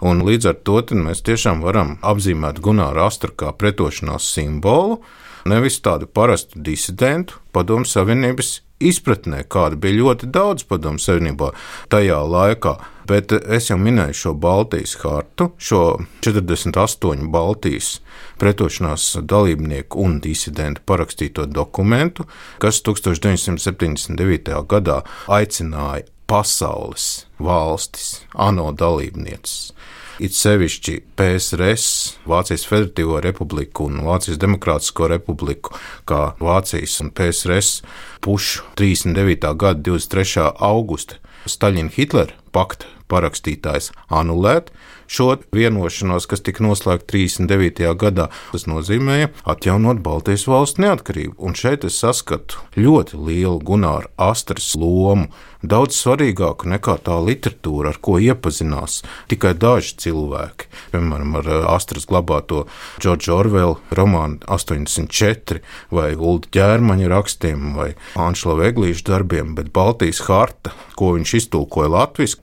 Un 0.00 0.24
līdz 0.24 0.52
ar 0.52 0.58
to 0.64 0.80
mēs 0.96 1.24
tiešām 1.26 1.60
varam 1.66 1.98
apzīmēt 2.06 2.62
Gunāru 2.64 3.04
Astru 3.04 3.34
kā 3.36 3.52
pretošanās 3.52 4.30
simbolu, 4.34 5.02
nevis 5.44 5.80
tādu 5.84 6.08
parastu 6.08 6.60
disidentu 6.64 7.40
padomu 7.52 7.88
savienības 7.88 8.60
izpratnē, 8.80 9.44
kāda 9.48 9.76
bija 9.76 10.00
ļoti 10.00 10.30
daudz 10.32 10.64
padomu 10.68 11.00
savienībā 11.00 11.52
tajā 11.92 12.20
laikā. 12.24 12.78
Bet 13.10 13.32
es 13.34 13.66
jau 13.70 13.76
minēju 13.80 14.14
šo 14.14 14.32
Baltijas 14.38 14.94
hartu, 15.02 15.48
šo 15.58 15.82
48 16.22 17.26
Baltijas 17.32 17.96
pretošanās 18.40 19.16
dalībnieku 19.26 19.98
un 20.00 20.20
disidentu 20.22 20.84
parakstīto 20.86 21.48
dokumentu, 21.50 22.28
kas 22.62 22.80
1979. 22.86 24.54
gadā 24.70 25.00
aicināja 25.26 26.06
pasaules 26.30 27.10
valstis, 27.42 28.20
ANO 28.38 28.70
dalībnieces 28.72 29.72
it 30.20 30.36
sevišķi 30.36 30.98
PSRS, 31.16 31.86
Vācijas 32.28 32.66
Federatīvo 32.68 33.20
republiku 33.24 33.86
un 33.88 34.02
Vācijas 34.04 34.38
Demokrātisko 34.40 35.08
republiku, 35.10 35.74
kā 36.08 36.34
Vācijas 36.40 36.98
un 37.04 37.10
PSRS 37.16 37.80
pušu 38.24 38.66
39. 38.76 39.54
gada 39.56 39.80
23. 39.80 40.50
augusta 40.60 41.16
Staļina-Hitlera 41.48 42.36
pakta 42.52 42.88
parakstītājs 43.10 43.90
anulēt 44.12 44.68
šo 45.10 45.32
vienošanos, 45.54 46.28
kas 46.30 46.44
tika 46.46 46.62
noslēgta 46.62 47.08
39. 47.14 47.88
gadā. 47.98 48.28
Tas 48.52 48.66
nozīmēja 48.70 49.32
atjaunot 49.48 50.02
Baltijas 50.04 50.46
valsts 50.50 50.78
neatkarību. 50.82 51.34
Un 51.42 51.56
šeit 51.58 51.86
es 51.88 51.98
saskatu 52.02 52.60
ļoti 52.78 53.18
lielu 53.18 53.58
Gunāra 53.66 54.12
Astras 54.20 54.74
lomu 54.78 55.30
daudz 55.62 55.98
svarīgāku 56.00 56.68
nekā 56.72 56.96
tā 57.04 57.18
literatūra, 57.24 57.92
ar 57.92 57.98
ko 58.00 58.16
iepazinās 58.22 59.00
tikai 59.30 59.52
daži 59.60 59.96
cilvēki. 60.00 60.68
Piemēram, 60.94 61.36
ar 61.40 61.48
eh, 61.50 61.64
Astras 61.68 62.06
glabāto 62.08 62.64
Džordža 63.00 63.34
Orvela 63.36 63.76
romānu 63.94 64.40
84 64.48 65.60
vai 65.92 66.12
Ulda 66.16 66.50
ķērmaņa 66.56 67.10
rakstiem 67.12 67.74
vai 67.76 67.92
Anšla 68.18 68.56
Veglīša 68.60 69.06
darbiem, 69.10 69.54
bet 69.58 69.72
Baltijas 69.76 70.22
harta, 70.28 70.72
ko 70.96 71.14
viņš 71.16 71.34
iztulkoja 71.42 71.92
latviešu, 71.92 72.40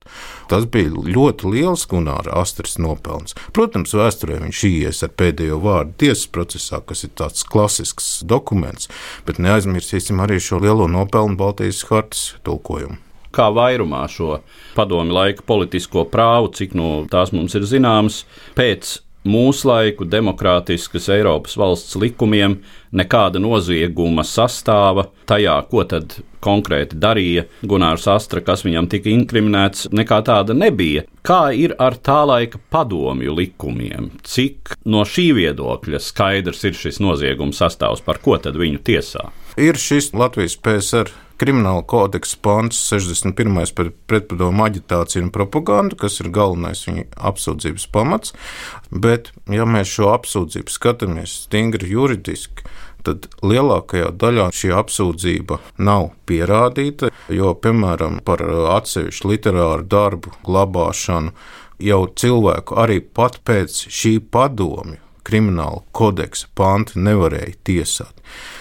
tas 0.51 0.67
bija 0.69 0.93
ļoti 0.93 1.51
liels 1.53 1.87
Gunāra 1.89 2.37
Astras 2.41 2.77
nopelns. 2.81 3.35
Protams, 3.53 3.95
vēsturē 3.97 4.39
viņš 4.45 4.63
ies 4.69 5.03
ar 5.05 5.13
pēdējo 5.17 5.59
vārdu 5.63 5.97
tiesas 6.05 6.29
procesā, 6.31 6.81
kas 6.85 7.03
ir 7.07 7.13
tāds 7.17 7.43
klasisks 7.47 8.21
dokuments, 8.27 8.91
bet 9.27 9.41
neaizmirsīsim 9.43 10.21
arī 10.23 10.39
šo 10.43 10.61
lielo 10.63 10.87
nopelnu 10.91 11.37
Baltijas 11.39 11.83
hartas 11.89 12.29
tulkojumu 12.47 13.06
kā 13.37 13.49
vairumā 13.53 14.05
šo 14.11 14.41
padomu 14.75 15.15
laika 15.17 15.45
politisko 15.47 16.07
prāvu, 16.11 16.53
cik 16.57 16.77
no 16.77 16.91
tās 17.11 17.33
mums 17.35 17.55
ir 17.57 17.67
zināms, 17.69 18.23
pēc 18.57 18.97
mūsu 19.27 19.67
laiku 19.67 20.07
demokrātiskas 20.07 21.09
Eiropas 21.11 21.57
valsts 21.59 21.97
likumiem 21.99 22.61
nekāda 22.95 23.41
nozieguma 23.43 24.23
sastāva 24.25 25.07
tajā, 25.27 25.57
ko 25.71 25.83
tad 25.89 26.17
konkrēti 26.43 26.99
darīja 27.01 27.45
Gunārs 27.67 28.07
Astra, 28.11 28.41
kas 28.45 28.63
viņam 28.65 28.87
tika 28.91 29.11
inkriminēts, 29.11 29.89
nekā 29.91 30.21
tāda 30.27 30.55
nebija. 30.55 31.03
Kā 31.27 31.49
ir 31.51 31.75
ar 31.83 31.97
tā 31.99 32.21
laika 32.29 32.61
padomju 32.71 33.35
likumiem? 33.35 34.11
Cik 34.23 34.77
no 34.87 35.03
šī 35.03 35.29
viedokļa 35.41 36.01
skaidrs 36.03 36.63
ir 36.69 36.77
šis 36.77 37.01
nozieguma 37.03 37.55
sastāvs, 37.55 38.05
par 38.05 38.21
ko 38.23 38.39
tad 38.39 38.59
viņu 38.59 38.83
tiesā? 38.87 39.27
Ir 39.59 39.79
šis 39.81 40.13
Latvijas 40.15 40.55
PSR 40.61 41.11
krimināla 41.37 41.83
kodeksa 41.87 42.39
pants 42.41 42.79
61. 42.89 43.73
par 43.77 43.91
pretpadomu 44.09 44.65
aģitāciju 44.67 45.27
un 45.27 45.31
propagandu, 45.33 45.97
kas 45.99 46.19
ir 46.21 46.31
galvenais 46.33 46.83
viņa 46.87 47.07
apsūdzības 47.29 47.87
pamats. 47.93 48.33
Bet, 48.91 49.31
ja 49.51 49.67
mēs 49.69 49.91
šo 49.93 50.11
apsūdzību 50.15 50.73
skatāmies 50.73 51.37
stingri 51.45 51.91
juridiski, 51.93 52.65
tad 53.07 53.29
lielākajā 53.45 54.11
daļā 54.19 54.49
šī 54.55 54.73
apsūdzība 54.81 55.61
nav 55.79 56.11
pierādīta, 56.27 57.13
jo, 57.31 57.53
piemēram, 57.55 58.19
par 58.27 58.43
atsevišķu 58.77 59.31
literāru 59.31 59.87
darbu 59.87 60.35
glabāšanu 60.47 61.35
jau 61.83 62.05
cilvēku 62.17 62.79
arī 62.81 63.01
pat 63.01 63.39
pēc 63.47 63.85
šī 63.93 64.17
padomju 64.33 65.06
krimināla 65.27 65.83
kodeksa 65.95 66.47
pantu 66.55 67.01
nevarēja 67.03 67.55
tiesāt. 67.67 68.13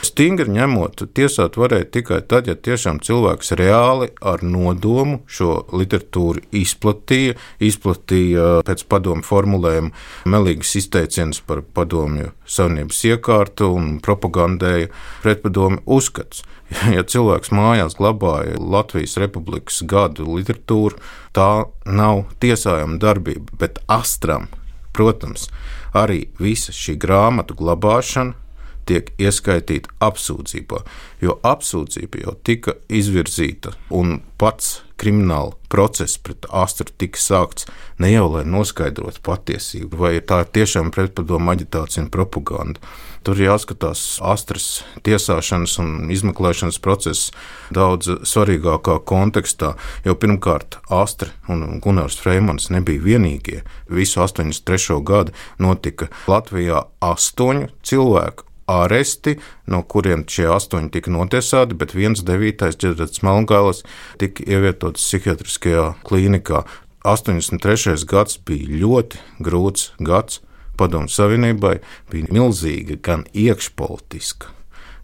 Stingri 0.06 0.50
ņemot, 0.52 1.02
tiesāt 1.16 1.58
varēja 1.58 1.88
tikai 1.96 2.20
tad, 2.28 2.50
ja 2.50 2.54
tiešām 2.54 3.00
cilvēks 3.04 3.52
reāli 3.58 4.10
ar 4.22 4.42
nodomu 4.46 5.20
šo 5.26 5.60
literatūru 5.74 6.44
izplatīja, 6.54 7.36
izplatīja 7.62 8.48
pēc 8.66 8.86
padomu 8.90 9.26
formulējumu 9.26 9.92
melīgas 10.32 10.76
izteicienas 10.82 11.42
par 11.46 11.62
padomju 11.76 12.32
savienības 12.46 13.02
iekārtu 13.10 13.72
un 13.76 13.96
propagandēja 14.04 14.92
pretpadomu 15.24 15.82
uzskats. 15.86 16.44
Ja 16.96 17.04
cilvēks 17.06 17.52
mājās 17.54 17.94
glabāja 17.94 18.56
Latvijas 18.58 19.16
Republikas 19.22 19.84
gadu 19.86 20.26
literatūru, 20.34 20.98
tā 21.30 21.66
nav 21.86 22.24
tiesājama 22.42 22.98
darbība, 23.02 23.54
bet 23.60 23.78
astram, 23.86 24.48
protams, 24.96 25.50
arī 25.92 26.26
visa 26.40 26.72
šī 26.72 26.96
grāmatu 27.04 27.56
glabāšana 27.58 28.45
tiek 28.86 29.12
ieskaitīta 29.18 29.92
apsūdzībā, 30.06 30.82
jo 31.24 31.38
apsūdzība 31.46 32.24
jau 32.24 32.36
tika 32.46 32.76
izvirzīta 32.88 33.74
un 33.90 34.20
pats 34.38 34.80
krimināla 35.00 35.52
process 35.68 36.16
pret 36.22 36.46
Astru 36.54 36.88
tika 36.98 37.20
sākts 37.20 37.66
ne 38.00 38.12
jau 38.12 38.28
lai 38.32 38.44
noskaidrotu 38.48 39.20
patiesību, 39.26 39.98
vai 40.00 40.12
tā 40.24 40.42
ir 40.44 40.52
tiešām 40.56 40.92
pretpadomu 40.94 41.52
aģitācija 41.52 42.04
un 42.04 42.10
propaganda. 42.12 42.80
Tur 43.26 43.40
jāskatās 43.42 44.20
Astras 44.22 44.84
tiesāšanas 45.04 45.76
un 45.82 46.12
izmeklēšanas 46.14 46.78
process 46.78 47.32
daudz 47.74 48.08
svarīgākā 48.22 49.00
kontekstā, 49.10 49.74
jo 50.06 50.14
pirmkārt 50.14 50.78
Astra 50.94 51.34
un 51.50 51.80
Gunārs 51.82 52.20
Freimans 52.22 52.70
nebija 52.70 53.02
vienīgie. 53.02 53.64
Visu 53.90 54.22
83. 54.22 55.00
gadu 55.02 55.34
notika 55.58 56.08
Latvijā 56.30 56.86
astoņu 57.02 57.72
cilvēku 57.82 58.45
āresti, 58.70 59.36
no 59.70 59.82
kuriem 59.86 60.24
šie 60.30 60.48
astoņi 60.56 60.90
tika 60.96 61.12
notiesāti, 61.14 61.76
bet 61.78 61.94
viens 61.96 62.24
devītais 62.26 62.78
ģenerālis 62.82 63.22
Melngālis 63.26 63.84
tika 64.20 64.46
ievietots 64.46 65.02
psihiatriskajā 65.02 65.92
klīnikā. 66.06 66.64
83. 67.06 68.02
gads 68.10 68.40
bija 68.46 68.82
ļoti 68.82 69.22
grūts 69.46 69.92
gads. 70.02 70.42
Padomu 70.76 71.08
Savienībai 71.08 71.78
bija 72.12 72.28
milzīga 72.36 72.98
gan 73.00 73.22
iekšpolitiska, 73.32 74.50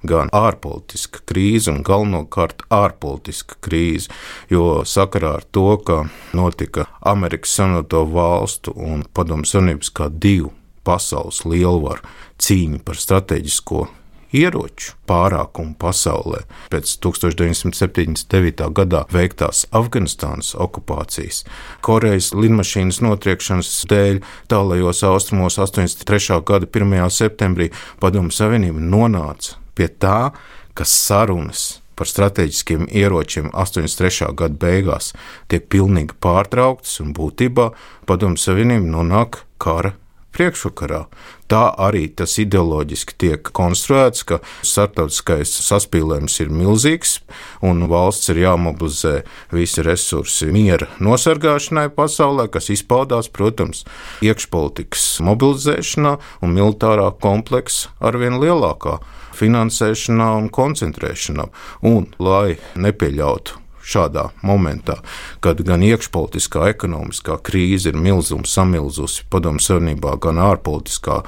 gan 0.04 0.28
ārpolitiska 0.36 1.22
krīze, 1.24 1.70
un 1.72 1.80
galvenokārt 1.86 2.66
ārpolitiska 2.68 3.56
krīze, 3.64 4.12
jo 4.52 4.82
sakarā 4.84 5.38
ar 5.38 5.46
to, 5.48 5.78
ka 5.80 6.02
notika 6.36 6.90
Amerikas 7.00 7.54
Savienoto 7.56 8.04
Valstu 8.12 8.76
un 8.76 9.06
Padomu 9.16 9.48
Savienības 9.48 9.94
kā 9.96 10.10
divu 10.12 10.52
pasaules 10.84 11.44
lielvaru 11.48 12.04
cīņa 12.42 12.82
par 12.86 12.98
strateģisko 12.98 13.88
ieroču 14.32 14.94
pārākumu 15.08 15.76
pasaulē 15.80 16.42
pēc 16.72 16.94
1979. 17.04 18.64
gadā 18.76 19.04
veiktās 19.12 19.66
Afganistānas 19.76 20.54
okupācijas, 20.56 21.42
Korejas 21.84 22.32
lidmašīnas 22.36 23.02
notriekšanas 23.04 23.72
dēļ 23.92 24.22
tālajos 24.52 25.04
austrumos 25.08 25.60
83. 25.60 26.40
gada 26.48 26.66
1. 26.66 26.98
septembrī 27.12 27.70
Padomu 28.00 28.32
Savienība 28.32 28.80
nonāca 28.80 29.60
pie 29.76 29.88
tā, 29.88 30.32
ka 30.72 30.88
sarunas 30.88 31.82
par 31.96 32.08
strateģiskiem 32.08 32.88
ieročiem 32.88 33.50
83. 33.52 34.32
gada 34.36 34.56
beigās 34.58 35.12
tiek 35.52 35.68
pilnīgi 35.70 36.16
pārtrauktas 36.24 37.00
un 37.04 37.12
būtībā 37.16 37.68
Padomu 38.08 38.40
Savienība 38.40 38.88
nonāk 38.96 39.44
kara 39.62 39.92
priekšvakarā. 40.32 41.04
Tā 41.52 41.62
arī 41.84 42.06
tas 42.16 42.38
ideoloģiski 42.40 43.16
tiek 43.20 43.50
konstruēts, 43.54 44.24
ka 44.24 44.40
starptautiskais 44.64 45.52
saspīlējums 45.66 46.38
ir 46.44 46.52
milzīgs 46.52 47.18
un 47.64 47.84
valsts 47.92 48.32
ir 48.32 48.40
jāmobilizē 48.46 49.14
visi 49.52 49.84
resursi 49.84 50.48
miera 50.54 50.88
nosargāšanai 51.02 51.90
pasaulē, 51.96 52.48
kas 52.52 52.72
izpaudās, 52.72 53.28
protams, 53.28 53.84
iekšpolitikas 54.24 55.20
mobilizēšanā 55.28 56.16
un 56.40 56.56
militārā 56.56 57.10
kompleksa 57.22 57.92
arvien 58.00 58.40
lielākā 58.40 58.98
finansēšanā 59.36 60.28
un 60.40 60.52
koncentrēšanā. 60.52 61.48
Un, 61.88 62.08
lai 62.22 62.56
nepieļautu 62.76 63.61
šādā 63.82 64.28
momentā, 64.46 64.98
kad 65.44 65.60
gan 65.66 65.84
iekšpolitiskā, 65.86 66.68
ekonomiskā 66.72 67.38
krīze 67.44 67.92
ir 67.92 67.98
milzums 67.98 68.54
samilzusi 68.54 69.26
padomu 69.32 69.62
savienībā, 69.62 70.16
gan 70.22 70.40
ārpolitiskā 70.42 71.22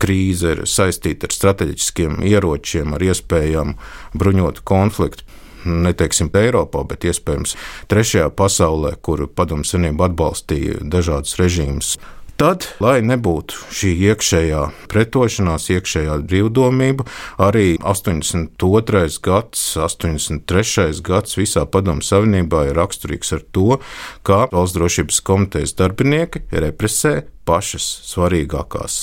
krīze 0.00 0.54
ir 0.56 0.64
saistīta 0.68 1.28
ar 1.28 1.36
strateģiskiem 1.36 2.22
ieročiem, 2.26 2.96
ar 2.96 3.04
iespējamu 3.10 3.76
bruņotu 4.18 4.66
konfliktu. 4.66 5.26
Neteiksim, 5.60 6.30
Eiropā, 6.40 6.86
bet 6.88 7.04
iespējams 7.04 7.52
trešajā 7.92 8.30
pasaulē, 8.32 8.94
kur 9.04 9.26
padomu 9.28 9.66
savienība 9.68 10.08
atbalstīja 10.08 10.78
dažādus 10.88 11.36
režīmus 11.36 11.98
Tad, 12.40 12.64
lai 12.80 13.02
nebūtu 13.04 13.66
šī 13.76 13.90
iekšējā 14.08 14.60
pretošanās, 14.88 15.66
iekšējā 15.74 16.14
brīvdomība, 16.24 17.04
arī 17.36 17.74
82. 17.84 19.02
gads, 19.20 19.64
83. 19.76 21.02
gads 21.04 21.36
visā 21.36 21.66
Padomu 21.68 22.00
Savienībā 22.00 22.62
ir 22.70 22.80
raksturīgs 22.80 23.34
ar 23.36 23.44
to, 23.52 23.76
ka 24.24 24.46
valsts 24.54 24.78
drošības 24.78 25.20
komitejas 25.28 25.76
darbinieki 25.82 26.46
represē 26.64 27.26
pašas 27.44 27.90
svarīgākās 28.08 28.96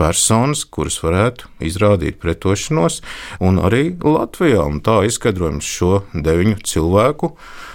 personas, 0.00 0.64
kuras 0.64 0.96
varētu 1.04 1.52
izrādīt 1.68 2.16
pretošanos, 2.24 3.02
un 3.44 3.60
arī 3.60 3.90
Latvijā. 4.00 4.64
Un 4.64 4.80
tā 4.80 5.02
izskaidrojums 5.10 5.68
šo 5.68 6.06
deviņu 6.16 6.64
cilvēku, 6.72 7.34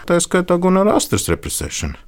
tā 0.09 0.17
skaitā 0.25 0.57
Gunārs 0.57 1.03
Astras 1.03 1.29
represēšana 1.37 2.06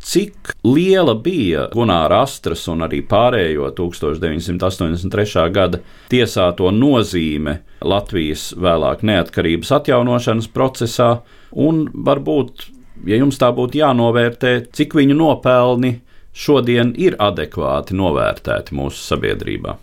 cik 0.00 0.54
liela 0.64 1.14
bija 1.14 1.66
Gunāra 1.74 2.22
Astras 2.24 2.66
un 2.72 2.84
arī 2.86 3.02
pārējo 3.06 3.70
1983. 3.76 5.46
gada 5.52 5.80
tiesāto 6.12 6.70
nozīme 6.74 7.60
Latvijas 7.84 8.50
vēlāk 8.56 9.04
neatkarības 9.06 9.72
atjaunošanas 9.80 10.48
procesā, 10.52 11.10
un 11.52 11.86
varbūt, 11.94 12.66
ja 13.06 13.20
jums 13.20 13.40
tā 13.40 13.52
būtu 13.56 13.80
jānovērtē, 13.80 14.54
cik 14.72 14.96
viņu 14.98 15.16
nopelni 15.20 15.98
šodien 16.32 16.94
ir 16.96 17.16
adekvāti 17.20 17.96
novērtēti 17.98 18.76
mūsu 18.76 19.02
sabiedrībā. 19.12 19.76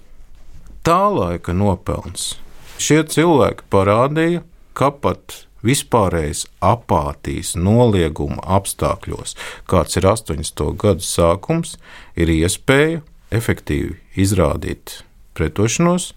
Tā 0.87 1.01
laika 1.11 1.53
nopelns. 1.53 2.37
Šie 2.79 3.01
cilvēki 3.09 3.65
parādīja, 3.73 4.43
ka 4.77 4.91
pat 4.93 5.43
vispārējais 5.65 6.45
apātijas, 6.63 7.55
nolieguma 7.57 8.41
apstākļos, 8.57 9.35
kāds 9.69 9.97
ir 9.99 10.09
80. 10.09 10.65
gadu 10.79 11.05
sākums, 11.05 11.77
ir 12.15 12.31
iespēja 12.33 13.01
efektīvi 13.33 13.97
izrādīt 14.17 15.01
pretošanos 15.37 16.11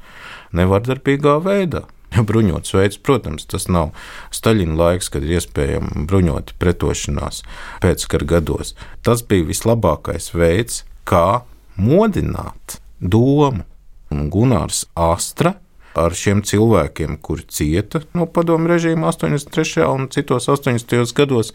nevardarbīgā 0.57 1.39
veidā. 1.45 1.87
Bruņots 2.29 2.75
veids, 2.75 2.99
protams, 2.99 3.47
tas 3.47 3.69
nav 3.71 3.93
Staļina 4.35 4.77
laiks, 4.79 5.11
kad 5.13 5.27
ir 5.27 5.37
iespējama 5.39 6.07
bruņota 6.11 6.57
pretošanās 6.59 7.45
pēckara 7.85 8.29
gados. 8.35 8.75
Tas 9.07 9.23
bija 9.23 9.47
vislabākais 9.51 10.33
veids, 10.35 10.83
kā 11.07 11.43
modināt 11.79 12.81
domu. 13.01 13.67
Un 14.11 14.25
Gunārs 14.27 14.89
Astra 14.99 15.53
ar 15.99 16.15
šiem 16.15 16.43
cilvēkiem, 16.47 17.17
kuri 17.23 17.47
cieta 17.51 18.03
no 18.15 18.27
padomu 18.31 18.71
režīma 18.71 19.11
83. 19.11 19.87
un 19.89 20.09
citos 20.13 20.49
80. 20.49 21.15
gados, 21.17 21.53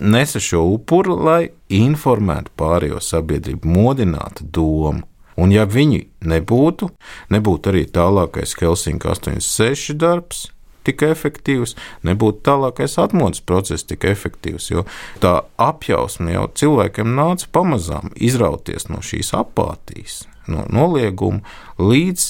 nesa 0.00 0.42
šo 0.42 0.64
upuru, 0.76 1.16
lai 1.18 1.50
informētu 1.72 2.54
pārējo 2.58 3.02
sabiedrību, 3.02 3.68
modinātu 3.68 4.46
domu. 4.46 5.04
Un 5.34 5.50
ja 5.50 5.64
viņi 5.66 6.04
nebūtu, 6.30 6.92
nebūtu 7.34 7.72
arī 7.72 7.86
tālākais 7.90 8.54
Helsinku 8.60 9.10
86 9.10 9.96
darbs, 9.98 10.44
tik 10.86 11.02
efektīvs, 11.06 11.74
nebūtu 12.06 12.44
tālākais 12.46 12.94
atmodas 13.02 13.42
process 13.42 13.86
tik 13.88 14.06
efektīvs. 14.06 14.68
Jo 14.70 14.84
tā 15.22 15.40
apjausme 15.60 16.36
jau 16.36 16.46
cilvēkiem 16.60 17.16
nāca 17.16 17.50
pamazām 17.54 18.12
izrauties 18.14 18.88
no 18.92 19.02
šīs 19.02 19.32
apātijas, 19.34 20.22
no 20.46 20.68
nolieguma 20.70 21.42
līdz 21.80 22.28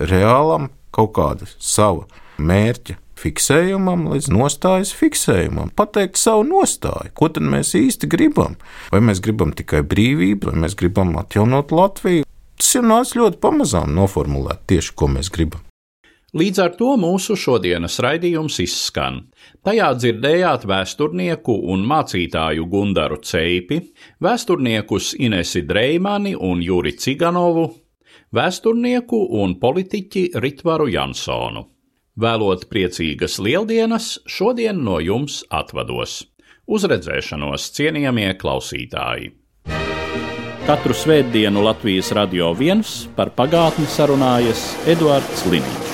reālam 0.00 0.70
kaut 0.96 1.12
kāda 1.16 1.48
sava 1.58 2.06
mērķa 2.36 2.96
fiksējumam, 3.20 4.06
līdz 4.12 4.28
nostājas 4.32 4.92
fiksējumam, 4.96 5.72
pateikt 5.76 6.20
savu 6.20 6.44
nostāju, 6.48 7.12
ko 7.16 7.30
tad 7.32 7.46
mēs 7.48 7.74
īsti 7.78 8.08
gribam. 8.12 8.58
Vai 8.92 9.02
mēs 9.04 9.22
gribam 9.24 9.54
tikai 9.56 9.82
brīvību, 9.88 10.50
vai 10.50 10.66
mēs 10.66 10.76
gribam 10.78 11.16
atjaunot 11.20 11.72
Latviju. 11.72 12.26
Tas 12.56 12.74
ir 12.78 12.84
nācis 12.88 13.16
ļoti 13.18 13.40
pamazām 13.40 13.92
noformulēt 13.96 14.66
tieši, 14.70 14.92
ko 14.96 15.08
mēs 15.12 15.32
gribam. 15.32 15.64
Līdz 16.36 16.58
ar 16.60 16.72
to 16.76 16.90
mūsu 17.00 17.32
šodienas 17.38 17.94
raidījums 18.04 18.58
izskan. 18.60 19.22
Tajā 19.64 19.86
dzirdējāt 19.96 20.66
vēsturnieku 20.68 21.54
un 21.72 21.86
mācītāju 21.88 22.66
Gundaru 22.68 23.22
Ceipi, 23.24 23.78
vēsturniekus 24.20 25.14
Inesi 25.22 25.62
Dreimani 25.64 26.34
un 26.36 26.60
Juri 26.64 26.92
Ciganovu, 27.00 27.70
vēsturnieku 28.36 29.22
un 29.40 29.56
politiķi 29.62 30.28
Ritvaru 30.42 30.90
Jansonu. 30.92 31.66
Vēlot 32.16 32.68
priecīgas 32.72 33.36
lieldienas, 33.44 34.16
šodien 34.24 34.80
no 34.84 35.00
jums 35.04 35.42
atvados. 35.52 36.22
Uz 36.66 36.86
redzēšanos, 36.88 37.70
cienījamie 37.76 38.30
klausītāji! 38.40 39.34
Katru 40.66 40.96
svētdienu 40.98 41.62
Latvijas 41.62 42.10
radio 42.16 42.50
viens 42.58 43.04
par 43.14 43.30
pagātni 43.36 43.86
sarunājas 43.86 44.72
Eduards 44.90 45.46
Līniņš. 45.46 45.85